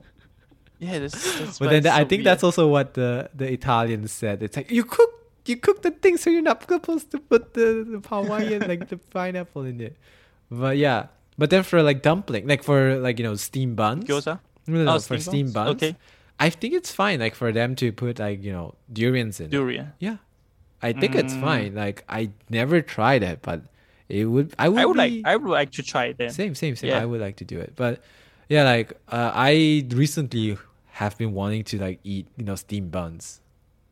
[0.78, 2.26] Yeah, that's, that's but then it's I think weird.
[2.26, 4.42] that's also what the the Italians said.
[4.42, 5.10] It's like you cook
[5.46, 8.98] you cook the thing, so you're not supposed to put the, the Hawaiian like the
[8.98, 9.96] pineapple in it.
[10.50, 11.06] But yeah,
[11.38, 14.38] but then for like dumpling, like for like you know steam buns, gyoza.
[14.68, 15.66] no, no, no, Oh, for steamed steamed buns?
[15.80, 15.96] buns, Okay.
[16.38, 17.20] I think it's fine.
[17.20, 19.46] Like for them to put like you know durians in.
[19.46, 19.50] it.
[19.52, 19.92] Durian.
[19.98, 20.16] Yeah,
[20.82, 21.40] I think it's Mm.
[21.40, 21.74] fine.
[21.74, 23.62] Like I never tried it, but
[24.08, 24.54] it would.
[24.58, 24.80] I would.
[24.80, 26.30] I would like I would like to try it then.
[26.30, 26.90] same, same, same.
[26.90, 27.00] Yeah.
[27.00, 28.02] I would like to do it, but
[28.48, 30.58] yeah, like uh, I recently
[31.00, 33.40] have been wanting to like eat you know steamed buns.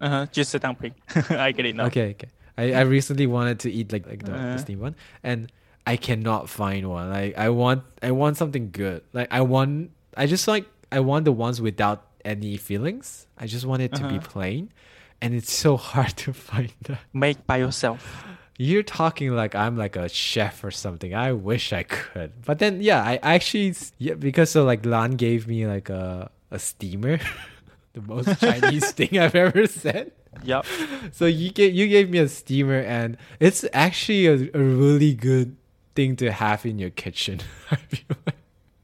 [0.01, 0.27] Uh huh.
[0.33, 0.95] Just a dumpling.
[1.31, 1.87] I get it now.
[1.87, 2.29] Okay, okay.
[2.59, 4.59] I, I recently wanted to eat like like the, the Uh.
[4.59, 5.51] steamed one, and
[5.87, 7.09] I cannot find one.
[7.11, 9.03] Like I want I want something good.
[9.13, 13.27] Like I want I just like I want the ones without any feelings.
[13.39, 14.29] I just want it to be Uh-huh.
[14.33, 14.73] plain,
[15.21, 17.01] and it's so hard to find that.
[17.13, 18.25] Make by yourself.
[18.57, 21.13] You're talking like I'm like a chef or something.
[21.15, 25.49] I wish I could, but then yeah, I actually yeah because so like Lan gave
[25.49, 27.19] me like a a steamer,
[27.95, 30.13] the most Chinese thing I've ever said.
[30.45, 30.67] Yep.
[31.13, 35.57] So you gave you gave me a steamer, and it's actually a, a really good
[35.97, 37.41] thing to have in your kitchen.
[37.73, 38.37] I feel like.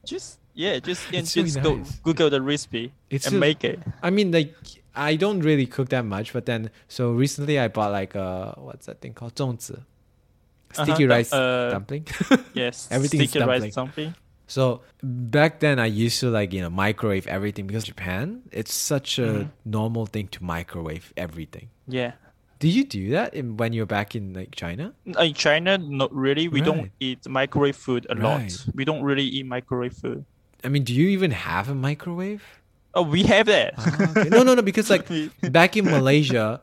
[0.04, 1.98] Just yeah, just yeah, It's really just go nice.
[2.06, 3.78] Google the recipe It's and just- make it.
[4.02, 4.52] I mean, like
[4.94, 8.28] I don't really cook that much, but then so recently I bought like a
[8.66, 9.80] what's that thing called 粽子,
[10.72, 12.04] sticky Uh-huh, rice uh, dumpling.
[12.54, 12.88] Yes.
[12.96, 14.12] Everything sticky rice dumpling.
[14.12, 14.12] dumpling.
[14.50, 19.18] so back then I used to like you know microwave everything because Japan it's such
[19.18, 19.50] a Mhm.
[19.78, 21.68] normal thing to microwave everything.
[21.86, 22.12] Yeah.
[22.60, 24.92] Did you do that in, when you're back in like China?
[25.06, 26.44] In China, not really.
[26.48, 26.66] We Right.
[26.70, 28.52] don't eat microwave food a lot.
[28.74, 30.26] We don't really eat microwave food.
[30.64, 32.42] I mean, do you even have a microwave?
[32.94, 33.74] Oh, we have that.
[33.78, 34.28] Ah, okay.
[34.28, 34.62] No, no, no.
[34.62, 35.08] Because like
[35.52, 36.60] back in Malaysia,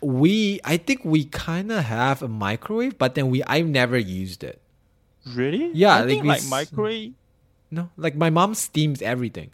[0.00, 4.44] we I think we kind of have a microwave, but then we I've never used
[4.44, 4.60] it.
[5.26, 5.70] really?
[5.74, 7.12] Yeah, I like think we like microwave.
[7.70, 9.50] No, like my mom steams everything.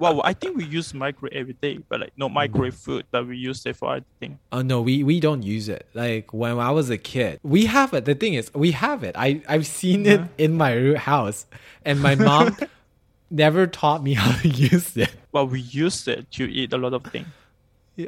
[0.00, 3.36] Well, I think we use microwave every day, but like not microwave food, but we
[3.36, 4.38] use it for other thing.
[4.50, 5.86] Oh no, we we don't use it.
[5.94, 8.06] Like when I was a kid, we have it.
[8.06, 9.14] The thing is, we have it.
[9.16, 10.28] I I've seen it Uh-huh.
[10.44, 11.46] in my house,
[11.84, 12.56] and my mom
[13.30, 15.12] never taught me how to use it.
[15.32, 17.28] Well, we use it to eat a lot of things.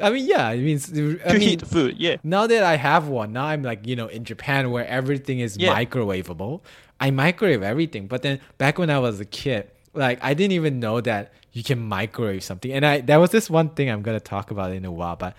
[0.02, 2.16] I mean, yeah, I mean, To I mean, heat food, yeah.
[2.24, 5.58] now that I have one, now I'm like, you know, in Japan where everything is
[5.58, 5.74] Yeah.
[5.76, 6.62] microwavable.
[6.98, 8.06] I microwave everything.
[8.06, 11.62] But then back when I was a kid, like I didn't even know that you
[11.62, 12.72] can microwave something.
[12.72, 15.36] And I there was this one thing I'm gonna talk about in a while, but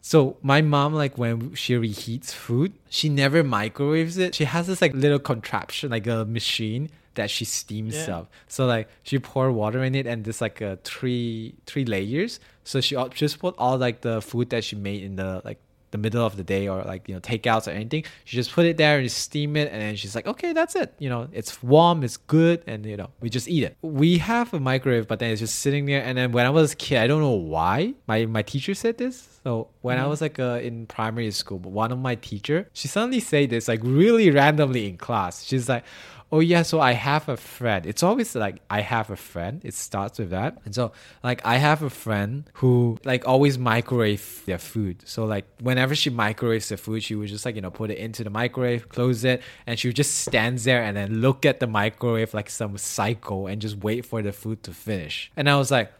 [0.00, 4.34] so my mom, like when she reheats food, she never microwaves it.
[4.34, 8.02] She has this like little contraption, like a machine that she steams Yeah.
[8.02, 8.26] stuff.
[8.48, 12.40] So like she pour water in it and there's like a three three layers.
[12.64, 15.60] So she al- just put all like the food that she made in the like
[15.92, 18.04] the middle of the day or like you know takeouts or anything.
[18.24, 20.92] She just put it there and steam it, and then she's like, okay, that's it.
[20.98, 23.76] You know, it's warm, it's good, and you know we just eat it.
[23.82, 26.02] We have a microwave, but then it's just sitting there.
[26.02, 28.98] And then when I was a kid, I don't know why my my teacher said
[28.98, 29.40] this.
[29.44, 33.20] So when I was like uh, in primary school, one of my teacher, she suddenly
[33.20, 35.44] said this like really randomly in class.
[35.44, 35.84] She's like,
[36.32, 37.84] oh yeah, so I have a friend.
[37.84, 39.60] It's always like I have a friend.
[39.64, 40.56] It starts with that.
[40.64, 40.92] And so
[41.22, 45.02] like I have a friend who like always microwave their food.
[45.04, 47.98] So like whenever she microwaves the food, she would just like, you know, put it
[47.98, 51.60] into the microwave, close it, and she would just stands there and then look at
[51.60, 55.30] the microwave like some psycho and just wait for the food to finish.
[55.36, 55.92] And I was like,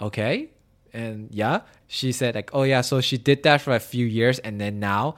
[0.00, 0.50] okay.
[0.92, 4.38] And yeah, she said like, oh yeah, so she did that for a few years
[4.38, 5.16] and then now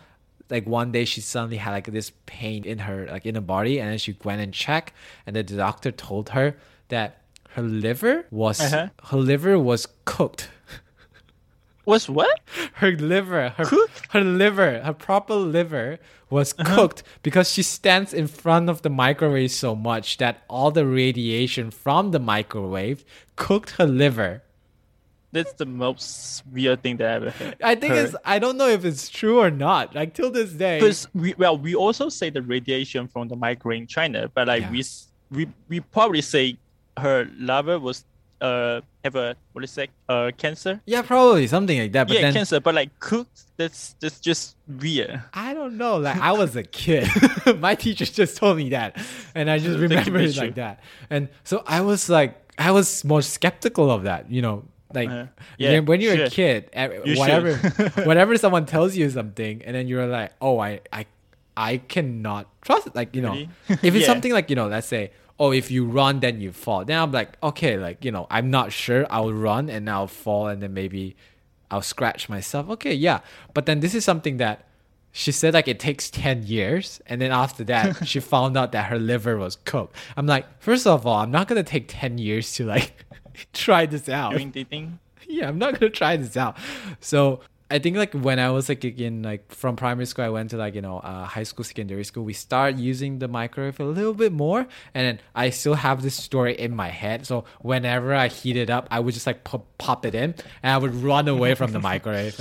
[0.55, 3.75] like one day she suddenly had like this pain in her like in her body
[3.81, 4.93] and then she went and checked
[5.27, 6.55] and the doctor told her
[6.95, 7.09] that
[7.57, 8.89] her liver was Uh-huh.
[9.11, 10.49] her liver was cooked
[11.87, 12.41] Was what?
[12.81, 14.07] her liver her, Cooked?
[14.15, 15.99] her liver her proper liver
[16.31, 20.87] was cooked because she stands in front of the microwave so much that all the
[20.87, 23.05] radiation from the microwave
[23.37, 24.43] cooked her liver
[25.35, 27.57] That's the most weird thing that I ever heard.
[27.63, 30.79] i think it's i don't know if it's true or not like till this day
[30.79, 33.37] because we well we also say the radiation from the
[33.81, 34.71] in China, but like Yeah.
[34.71, 34.81] we
[35.37, 36.57] we we probably say
[36.97, 38.05] her liver was
[38.41, 40.81] uh have a what is it uh cancer.
[40.87, 43.43] yeah probably something like that but yeah, then cancer, but like cooked.
[43.57, 45.23] That's that's just weird.
[45.33, 45.99] I don't know.
[45.99, 47.07] Like I was a kid.
[47.61, 48.97] My teacher just told me that.
[49.35, 50.81] And I just remember it like that.
[51.09, 54.65] And so I was like I was more skeptical of that, you know.
[54.95, 55.29] Like Uh, when-
[55.59, 57.57] yeah, when you're a kid, You whatever
[58.05, 61.07] whatever someone tells you something and then you're like, "Oh, I I
[61.57, 63.35] I cannot trust it." Like, you know,
[63.69, 64.07] if it's Yeah.
[64.07, 66.85] something like, you know, let's say Oh, if you run, then you fall.
[66.85, 69.05] Then I'm like, okay, like you know, I'm not sure.
[69.11, 71.17] I'll run and I'll fall, and then maybe
[71.73, 72.71] I'll scratch myself.
[72.71, 73.19] Okay, yeah.
[73.53, 74.69] But then this is something that
[75.11, 78.87] she said like it takes 10 years and then after that she found out that
[78.91, 79.95] her liver was cooked.
[80.17, 82.93] I'm like, first of all, I'm not going to take 10 years to like
[83.53, 84.33] try this out.
[84.33, 84.99] Doing dating.
[85.29, 86.57] yeah, I'm not to try this out.
[87.01, 90.51] So, I think like when I was like in like from primary school, I went
[90.51, 92.23] to like you know uh, high school, secondary school.
[92.23, 96.15] We start using the microwave a little bit more, and then I still have this
[96.15, 97.27] story in my head.
[97.27, 100.73] So whenever I heat it up, I would just like pop, pop it in, and
[100.73, 102.39] I would run away from the microwave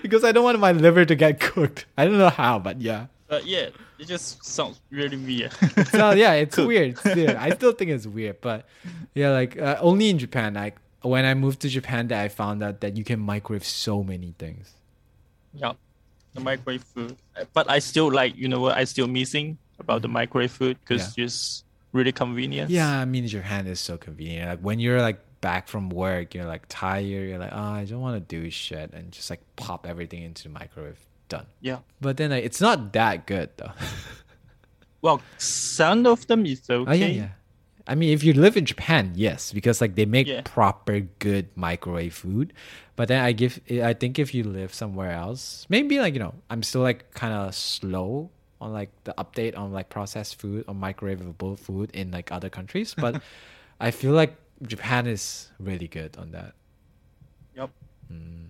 [0.00, 1.86] because I don't want my liver to get cooked.
[1.96, 3.06] I don't know how, but yeah.
[3.28, 5.52] But yeah, it just sounds really weird.
[5.88, 6.98] So yeah, it's weird.
[6.98, 8.66] Still, I still think it's weird, but
[9.14, 10.54] yeah, like uh, only in Japan.
[10.54, 14.02] Like when I moved to Japan, that I found out that you can microwave so
[14.02, 14.72] many things.
[15.54, 15.72] yeah,
[16.34, 17.16] the microwave food.
[17.52, 18.76] But I still like, you know what?
[18.76, 22.70] I still missing about the microwave food because it's really convenient.
[22.70, 24.48] Yeah, I mean Japan is so convenient.
[24.48, 27.28] Like when you're like back from work, you're like tired.
[27.28, 30.44] You're like, oh, I don't want to do shit, and just like pop everything into
[30.44, 30.98] the microwave.
[31.28, 31.46] Done.
[31.60, 31.78] Yeah.
[32.00, 33.72] But then like, it's not that good though.
[35.00, 36.90] Well, some of them is okay.
[36.90, 37.28] Oh yeah, yeah.
[37.86, 40.42] I mean, if you live in Japan, yes, because like they make Yeah.
[40.44, 42.52] proper good microwave food.
[42.96, 46.34] But then I give, I think if you live somewhere else, maybe like you know,
[46.50, 50.74] I'm still like kind of slow on like the update on like processed food or
[50.74, 52.92] microwavable food in like other countries.
[52.98, 53.22] But
[53.80, 54.34] I feel like
[54.66, 56.54] Japan is really good on that.
[57.54, 57.70] Yep.
[58.10, 58.44] Hmm.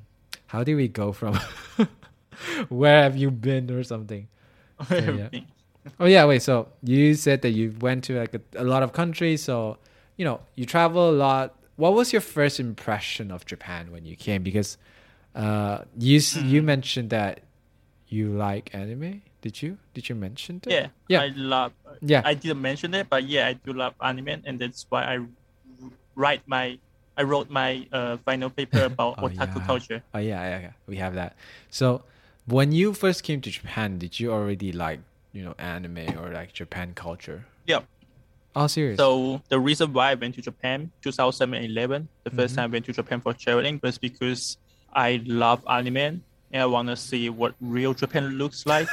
[0.47, 1.39] How do we go from
[2.69, 4.29] where have you been or something?
[4.91, 5.47] Everything.
[5.99, 6.43] Oh yeah, wait.
[6.43, 9.43] So you said that you went to like a, a lot of countries.
[9.43, 9.79] So
[10.17, 11.55] you know you travel a lot.
[11.77, 14.43] What was your first impression of Japan when you came?
[14.43, 14.79] Because
[15.35, 17.41] uh, you s you mentioned that
[18.09, 19.23] you like anime.
[19.41, 19.79] Did you?
[19.95, 20.71] Did you mention that?
[20.73, 20.87] Yeah.
[21.09, 21.21] Yeah.
[21.23, 21.73] I love.
[22.03, 22.23] Yeah.
[22.25, 25.19] I didn't mention it, but yeah, I do love anime, and that's why I
[26.15, 26.79] write my.
[27.17, 29.67] I wrote my uh, final paper about Oh, otaku yeah.
[29.67, 30.03] culture.
[30.15, 30.73] Oh yeah, yeah, yeah.
[30.87, 31.35] We have that.
[31.71, 32.03] So
[32.49, 35.01] when you first came to Japan, did you already like
[35.33, 37.45] you know anime or like Japan culture?
[37.67, 37.81] Yeah.
[38.55, 38.97] Oh, serious?
[38.99, 42.57] So the reason why I went to Japan 2011, the 1st Mm-hmm.
[42.57, 44.57] time I went to Japan for traveling was because
[44.93, 48.89] I love anime and I want to see what real Japan looks like.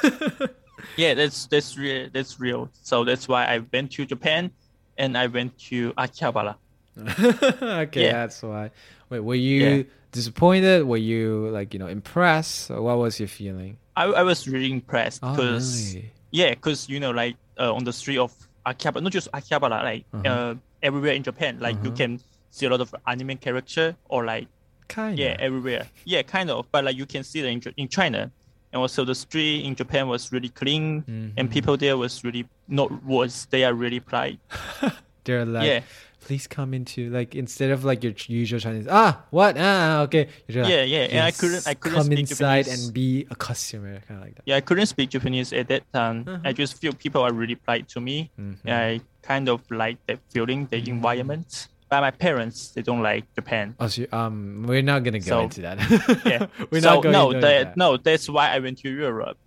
[0.98, 2.10] yeah, that's that's real.
[2.14, 2.70] That's real.
[2.84, 4.52] So that's why I went to Japan,
[4.98, 6.56] and I went to Akihabara.
[7.20, 8.12] okay, Yeah.
[8.14, 8.72] that's why.
[9.10, 9.84] Wait, were you Yeah.
[10.12, 10.86] disappointed?
[10.86, 12.70] Were you like you know impressed?
[12.70, 13.78] What was your feeling?
[13.96, 16.12] I, I was really impressed Oh, because really?
[16.32, 18.34] yeah, because you know like uh, on the street of
[18.66, 20.30] Akihabara, not just Akihabara, like Uh-huh.
[20.30, 21.96] uh, everywhere in Japan, like you Uh-huh.
[21.98, 22.20] can
[22.52, 24.48] see a lot of anime character or like
[24.88, 28.32] Kind yeah everywhere yeah kind of but like you can see that in, in china
[28.72, 31.34] and also the street in japan was really clean Mm-hmm.
[31.38, 34.40] and people there was really not was they are really polite
[35.26, 35.80] They're like, yeah
[36.26, 38.88] please come into like instead of like your usual Chinese.
[38.90, 39.56] Ah, what?
[39.58, 40.26] Ah, okay.
[40.50, 42.86] Like, Yeah, yeah, and I couldn't- I couldn't come speak inside Japanese.
[42.86, 44.44] and be a customer, kind of like that.
[44.50, 46.42] yeah i couldn't speak japanese at that time Uh-huh.
[46.44, 48.58] i just feel people are really polite to me Mhm.
[48.66, 53.76] i kind of like that feeling the environment but my parents they don't like japan
[53.80, 55.78] Oh, so, um, we're not gonna go So- into that.
[56.26, 57.78] yeah we're so not going no into that, that.
[57.78, 59.38] no that's why i went to europe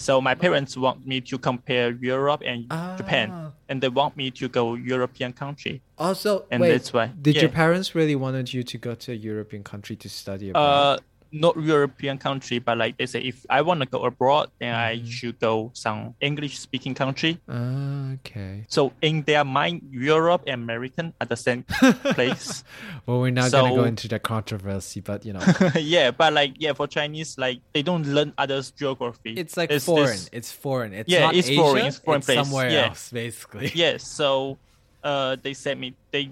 [0.00, 2.64] So my parents want me to compare Europe and
[2.96, 3.52] Japan, Ah.
[3.68, 5.82] and they want me to go European country.
[5.98, 9.14] Also, And wait, that's why- Did your parents really wanted you to go to a
[9.14, 11.00] European country to study abroad?
[11.00, 11.02] Uh,
[11.32, 14.96] not European country, but like they say, if I want to go abroad, then I
[14.96, 15.06] Mm-hmm.
[15.06, 17.38] should go some English speaking country.
[17.48, 18.64] Ah, okay.
[18.68, 21.62] So in their mind, Europe and American are the same
[22.14, 22.64] place.
[23.06, 25.40] Well, we're not gonna go into the controversy, but you know,
[25.76, 29.34] yeah, but like yeah, for Chinese, like they don't learn others geography.
[29.36, 30.06] it's like It's foreign.
[30.06, 30.92] this- It's foreign.
[30.92, 32.86] It's Yeah, not it's Asia, foreign, it's foreign place, somewhere yeah.
[32.88, 33.70] else, basically.
[33.74, 34.58] yes, so
[35.04, 35.94] uh, they sent me.
[36.10, 36.30] They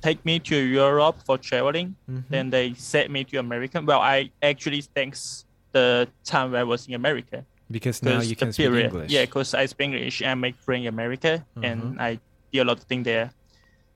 [0.00, 1.94] take me to Europe for traveling.
[2.08, 2.24] Mhm.
[2.28, 3.80] Then they sent me to America.
[3.84, 7.44] Well, I actually thanks the time I was in America.
[7.70, 9.10] Because now you can speak English.
[9.12, 11.64] Yeah, because I speak English and make friend in America, Mhm.
[11.64, 12.18] and I
[12.52, 13.30] did a lot of things there.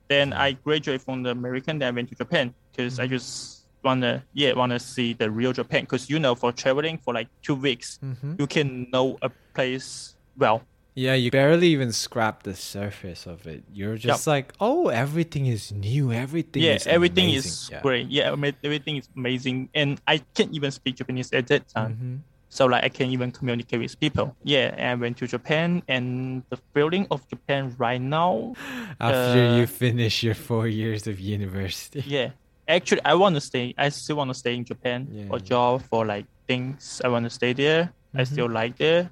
[0.08, 1.78] Then I graduated from the American.
[1.78, 3.02] Then I went to Japan because Mm-hmm.
[3.02, 5.82] I just wanna yeah wanna see the real Japan.
[5.82, 8.38] Because you know, for traveling for like two weeks, Mhm.
[8.38, 10.62] you can know a place well.
[10.94, 13.64] Yeah, you barely even scrap the surface of it.
[13.72, 16.12] You're just like, oh, everything is new.
[16.12, 17.82] Everything yeah, is everything amazing." is Yeah.
[17.82, 18.06] great.
[18.08, 18.30] Yeah,
[18.62, 21.98] everything is amazing, and I can't even speak Japanese at that time.
[21.98, 22.18] Mhm.
[22.48, 24.36] So like I can't even communicate with people.
[24.46, 28.54] Yeah, and I went to Japan, and the feeling of Japan right now
[29.00, 32.04] After Uh, you finish your four years of university.
[32.06, 32.30] Yeah.
[32.68, 33.74] Actually, I want to stay.
[33.76, 35.44] I still want to stay in Japan Yeah, for yeah.
[35.50, 37.02] job for like things.
[37.04, 37.90] I want to stay there.
[38.14, 38.26] I Mhm.
[38.30, 39.10] still like there,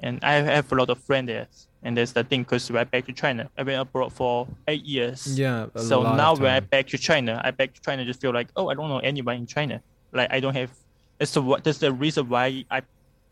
[0.00, 1.46] and I have a lot of friends there.
[1.82, 5.38] And that's the thing, because right back to China, I've been abroad for eight years.
[5.38, 5.68] Yeah.
[5.76, 8.68] So now when I back to China, I back to China just feel like, oh,
[8.68, 9.80] I don't know anyone in China.
[10.12, 10.70] Like I don't have.
[11.18, 11.64] That's the what.
[11.64, 12.82] That's the reason why I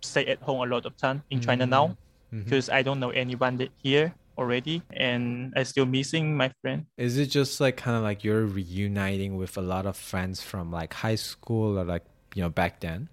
[0.00, 1.70] stay at home a lot of time in China mm-hmm.
[1.70, 1.87] now,
[2.33, 2.44] mm-hmm.
[2.44, 6.87] because I don't know anyone here already, and I still missing my friend.
[6.96, 10.70] Is it just like kind of like you're reuniting with a lot of friends from
[10.70, 12.04] like high school or like
[12.35, 13.09] you know back then,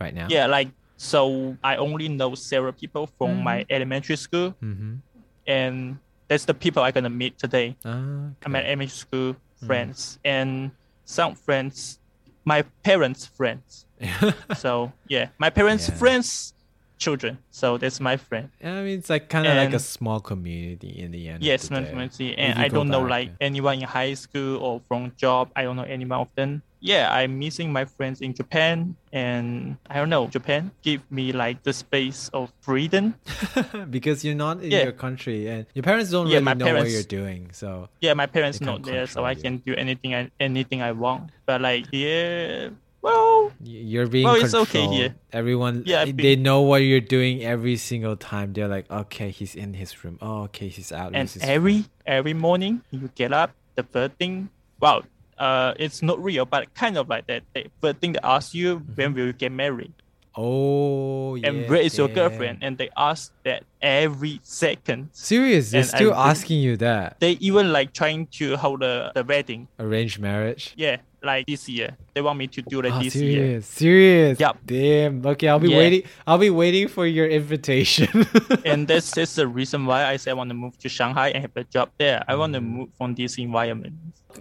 [0.00, 0.28] right now?
[0.30, 0.68] Yeah, like
[1.00, 3.42] so I only know several people from Mm.
[3.42, 5.00] my elementary school Mm-hmm.
[5.46, 5.96] and
[6.28, 7.74] that's the people I'm gonna meet today.
[7.84, 9.36] Ah, I'm at elementary school
[9.66, 10.70] friends and
[11.04, 11.98] some friends
[12.44, 13.86] my parents' friends.
[14.56, 15.96] So yeah, my parents' Yeah.
[15.96, 16.52] friends
[16.98, 17.38] children.
[17.50, 18.50] So that's my friend.
[18.62, 21.42] I mean, it's like kind of like a small community in the end.
[21.42, 22.36] Yes, the my community.
[22.36, 23.46] And I don't know back, like yeah.
[23.48, 25.48] anyone in high school or from job.
[25.56, 26.60] I don't know anyone of them.
[26.80, 31.62] Yeah, I'm missing my friends in Japan and I don't know, Japan give me like
[31.62, 33.14] the space of freedom.
[33.90, 34.84] because you're not in Yeah.
[34.84, 37.50] your country and your parents don't Yeah, really know what you're doing.
[37.52, 39.42] So Yeah, my parents not there, so I you.
[39.42, 41.30] can do anything I anything I want.
[41.44, 45.14] But like here, well, you're being Well, it's okay here.
[45.32, 48.52] Everyone, Yeah, they know what you're doing every single time.
[48.52, 50.16] They're like, okay, he's in his room.
[50.20, 51.12] Oh, okay, he's out.
[51.12, 54.48] and with his every every morning you get up, the first thing,
[54.80, 55.04] well,
[55.40, 57.42] uh, it's not real, but kind of like that.
[57.54, 59.92] The first thing they ask you, when will you get married?
[60.36, 61.48] Oh, yeah.
[61.48, 62.58] and where is your girlfriend?
[62.62, 65.08] And they ask that every second.
[65.12, 65.72] Serious?
[65.72, 67.18] They're And still asking you that.
[67.18, 69.66] They even like trying to hold the, the wedding.
[69.80, 70.72] Arranged marriage?
[70.76, 71.96] Yeah, like this year.
[72.14, 73.32] They want me to do like oh, this year.
[73.62, 73.66] serious?
[73.66, 74.40] Serious?
[74.40, 74.58] Yup.
[74.64, 75.24] Damn.
[75.24, 75.78] Okay, I'll be Yeah.
[75.78, 76.02] waiting.
[76.26, 78.08] I'll be waiting for your invitation.
[78.64, 81.42] and that's, that's the reason why I say I want to move to Shanghai and
[81.42, 82.24] have a job there.
[82.28, 82.64] I want to Mm.
[82.64, 83.94] move from this environment.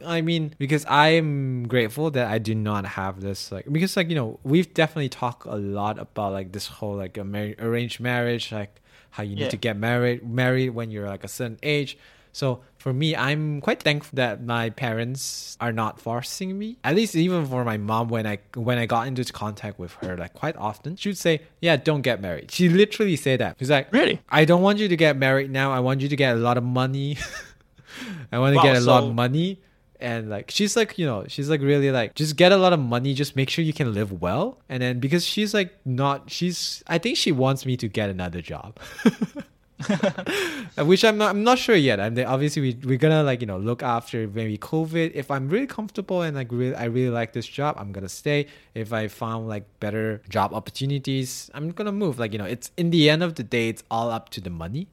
[0.05, 4.15] I mean, because I'm grateful that I do not have this like because like you
[4.15, 8.51] know we've definitely talked a lot about like this whole like a mar- arranged marriage
[8.51, 9.49] like how you need Yeah.
[9.49, 11.97] to get married married when you're like a certain age.
[12.31, 16.77] So for me, I'm quite thankful that my parents are not forcing me.
[16.83, 20.15] At least even for my mom, when I when I got into contact with her,
[20.17, 23.57] like quite often, she would say, "Yeah, don't get married." She literally said that.
[23.59, 24.21] She's like, Really?
[24.29, 25.71] I don't want you to get married now.
[25.71, 27.17] I want you to get a lot of money.
[28.31, 29.59] I want to Wow, get a lot of money.
[30.01, 32.79] And like she's like, you know, she's like really like just get a lot of
[32.79, 34.61] money, just make sure you can live well.
[34.69, 38.41] And then because she's like not she's I think she wants me to get another
[38.41, 38.79] job.
[40.77, 41.99] Which I'm not I'm not sure yet.
[41.99, 45.11] I'm obviously we we're gonna like, you know, look after maybe COVID.
[45.13, 48.47] If I'm really comfortable and like really I really like this job, I'm gonna stay.
[48.73, 52.19] If I found like better job opportunities, I'm gonna move.
[52.19, 54.49] Like, you know, it's in the end of the day, it's all up to the
[54.49, 54.87] money.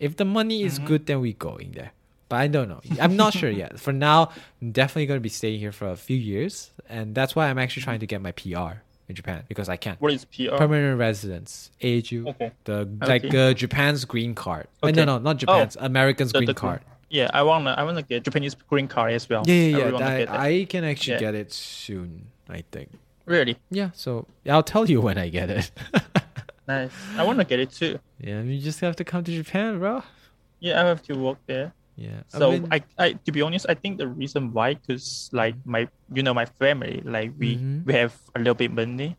[0.00, 0.86] If the money is mm-hmm.
[0.86, 1.92] good, then we going there.
[2.28, 2.80] But I don't know.
[2.98, 3.78] I'm not sure yet.
[3.78, 7.36] For now, I'm definitely going to be staying here for a few years, and that's
[7.36, 8.80] why I'm actually trying to get my PR
[9.12, 9.96] in Japan because I can.
[10.00, 10.56] What is PR?
[10.56, 12.50] Permanent residence, AHU, Okay.
[12.64, 13.50] the like Okay.
[13.50, 14.66] uh, Japan's green card.
[14.82, 14.96] Uh, Okay.
[14.96, 15.76] no, no, not Japan's.
[15.80, 16.80] Oh, American's The- green the- card.
[17.10, 19.42] Yeah, I wanna I wanna get Japanese green card as well.
[19.46, 19.98] Yeah, I yeah, yeah.
[20.24, 20.30] that.
[20.30, 21.20] I can actually Yeah.
[21.26, 22.26] get it soon.
[22.48, 22.88] I think.
[23.26, 23.90] Really Yeah.
[23.94, 25.70] So I'll tell you when I get it.
[26.66, 26.90] nice.
[27.18, 27.98] I wanna get it too.
[28.18, 30.02] yeah, you just have to come to Japan, bro.
[30.60, 31.72] Yeah, I have to work there.
[31.96, 32.22] Yeah.
[32.28, 35.88] So mean- I, I, to be honest, I think the reason why, cause like my,
[36.12, 37.84] you know, my family, like we, Mhm.
[37.86, 39.16] we have a little bit money.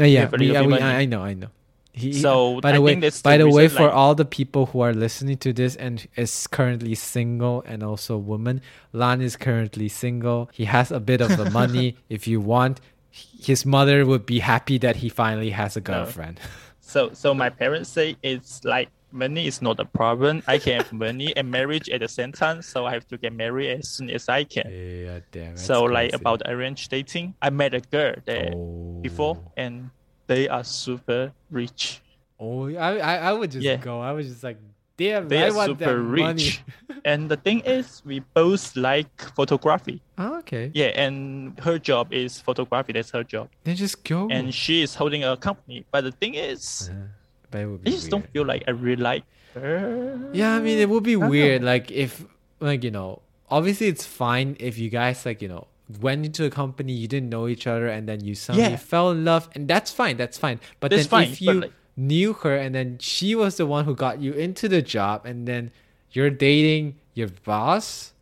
[0.00, 0.82] Uh, yeah, we, little bit we, money.
[0.82, 1.48] I, I know, I know.
[1.92, 3.94] He- So, by the I way, think that's by the the way, reason, for like-
[3.94, 8.18] all the people who are listening to this and is currently single and also a
[8.18, 8.60] woman,
[8.92, 10.50] Lan is currently single.
[10.52, 11.96] He has a bit of the money.
[12.08, 16.40] if you want, his mother would be happy that he finally has a girlfriend.
[16.80, 20.42] So so my parents say it's like money is not a problem.
[20.46, 23.32] I can have money and marriage at the same time, so I have to get
[23.32, 24.70] married as soon as I can.
[24.70, 25.56] yeah, damn.
[25.56, 26.20] so like crazy.
[26.20, 29.00] about arranged dating, I met a girl there oh.
[29.02, 29.90] before and
[30.26, 32.00] they are super rich.
[32.38, 33.76] Oh, I, I, I would just Yeah.
[33.76, 34.00] go.
[34.00, 34.58] I was just like,
[34.96, 36.62] damn, They I are super rich.
[37.04, 40.02] and the thing is we both like photography.
[40.18, 40.70] Oh, okay.
[40.74, 43.48] Yeah, and her job is photography, that's her job.
[43.64, 44.28] Then just go.
[44.30, 45.84] And she is holding a company.
[45.90, 47.06] But the thing is Uh,
[47.50, 49.24] but it would I be just don't feel like I really like
[49.54, 50.30] her.
[50.32, 51.62] Yeah, I mean, it would be weird.
[51.62, 51.66] know.
[51.68, 52.24] Like if,
[52.60, 55.66] like you know, obviously it's fine if you guys like you know
[56.00, 58.76] went into a company you didn't know each other and then you suddenly Yeah.
[58.76, 60.16] fell in love and that's fine.
[60.18, 60.60] That's fine.
[60.80, 63.84] But That's then fine, if you like- knew her and then she was the one
[63.86, 65.70] who got you into the job and then
[66.12, 68.12] you're dating your boss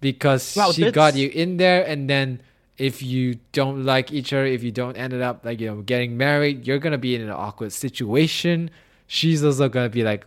[0.00, 2.40] because Wow, she got you in there and then
[2.78, 6.16] if you don't like each other if you don't ended up like you know getting
[6.16, 8.70] married you're gonna be in an awkward situation.
[9.06, 10.26] She's also gonna be like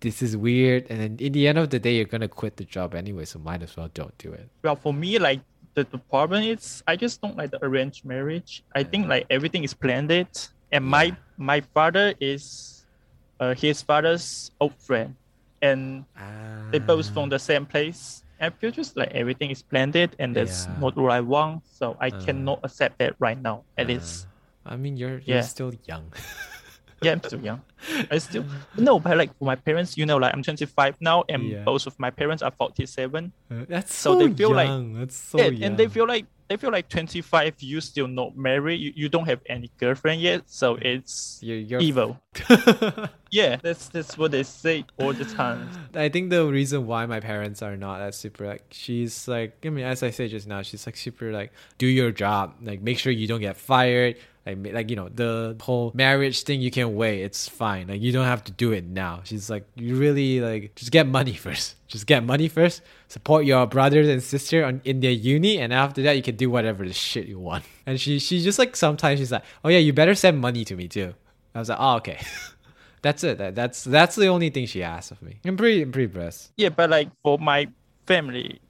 [0.00, 0.86] this is weird.
[0.90, 3.38] And then in the end of the day you're gonna quit the job anyway so
[3.38, 4.48] might as well don't do it.
[4.62, 5.40] Well, for me, like
[5.74, 8.62] the, the problem is I just don't like the arranged marriage.
[8.74, 12.84] I think like everything is planned it, and my my father is,
[13.40, 15.16] uh, his father's old friend,
[15.62, 16.04] and
[16.70, 17.14] they both Ah.
[17.14, 18.22] from the same place.
[18.42, 19.62] I feel just like everything is
[19.94, 20.80] it, and that's Yeah.
[20.82, 21.62] not what I want.
[21.78, 22.20] So I Uh.
[22.26, 23.62] cannot accept that right now.
[23.78, 24.26] At least,
[24.66, 25.46] I mean you're you're Yeah.
[25.46, 26.10] still young
[27.02, 27.62] yeah, I'm still young.
[28.10, 28.44] I still
[28.78, 31.62] no, but like for my parents, you know, like I'm 25 now, and Yeah.
[31.66, 33.32] both of my parents are 47.
[33.50, 36.06] Uh, that's so, So they feel like- young that's so yeah, young and they feel
[36.06, 38.78] like they feel like 25 you still not married.
[38.78, 42.20] You, you don't have any girlfriend yet so it's you're, you're evil.
[43.32, 45.66] Yeah that's that's what they say all the time.
[45.94, 49.70] I think the reason why my parents are not that super like she's like I
[49.70, 52.56] mean as I say just now she's like super like do your job.
[52.62, 54.16] Like make sure you don't get fired.
[54.44, 57.22] Like like you know the whole marriage thing you can wait.
[57.22, 57.88] It's fine.
[57.88, 59.22] Like you don't have to do it now.
[59.24, 61.76] She's like you really like just get money first.
[61.88, 62.82] Just get money first
[63.12, 66.48] support your brothers and sister on in their uni and after that you can do
[66.48, 69.78] whatever the shit you want and she she just like sometimes she's like oh yeah
[69.86, 71.12] you better send money to me too
[71.54, 72.18] I was like oh okay
[73.02, 73.38] That's it.
[73.38, 75.40] That, that's that's the only thing she asked of me.
[75.44, 76.52] I'm pretty I'm pretty impressed.
[76.56, 77.66] yeah but like for my
[78.06, 78.60] family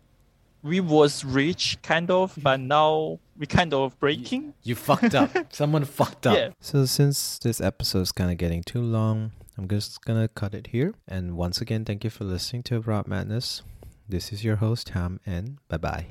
[0.62, 5.30] we was rich kind of but now we kind of breaking You fucked up.
[5.53, 6.36] Someone fucked up.
[6.36, 6.49] Yeah.
[6.61, 10.68] So since this episode is kind of getting too long, I'm just gonna cut it
[10.68, 10.95] here.
[11.07, 13.62] And once again, thank you for listening to Abroad Madness.
[14.09, 16.07] This is your host Ham, and bye bye.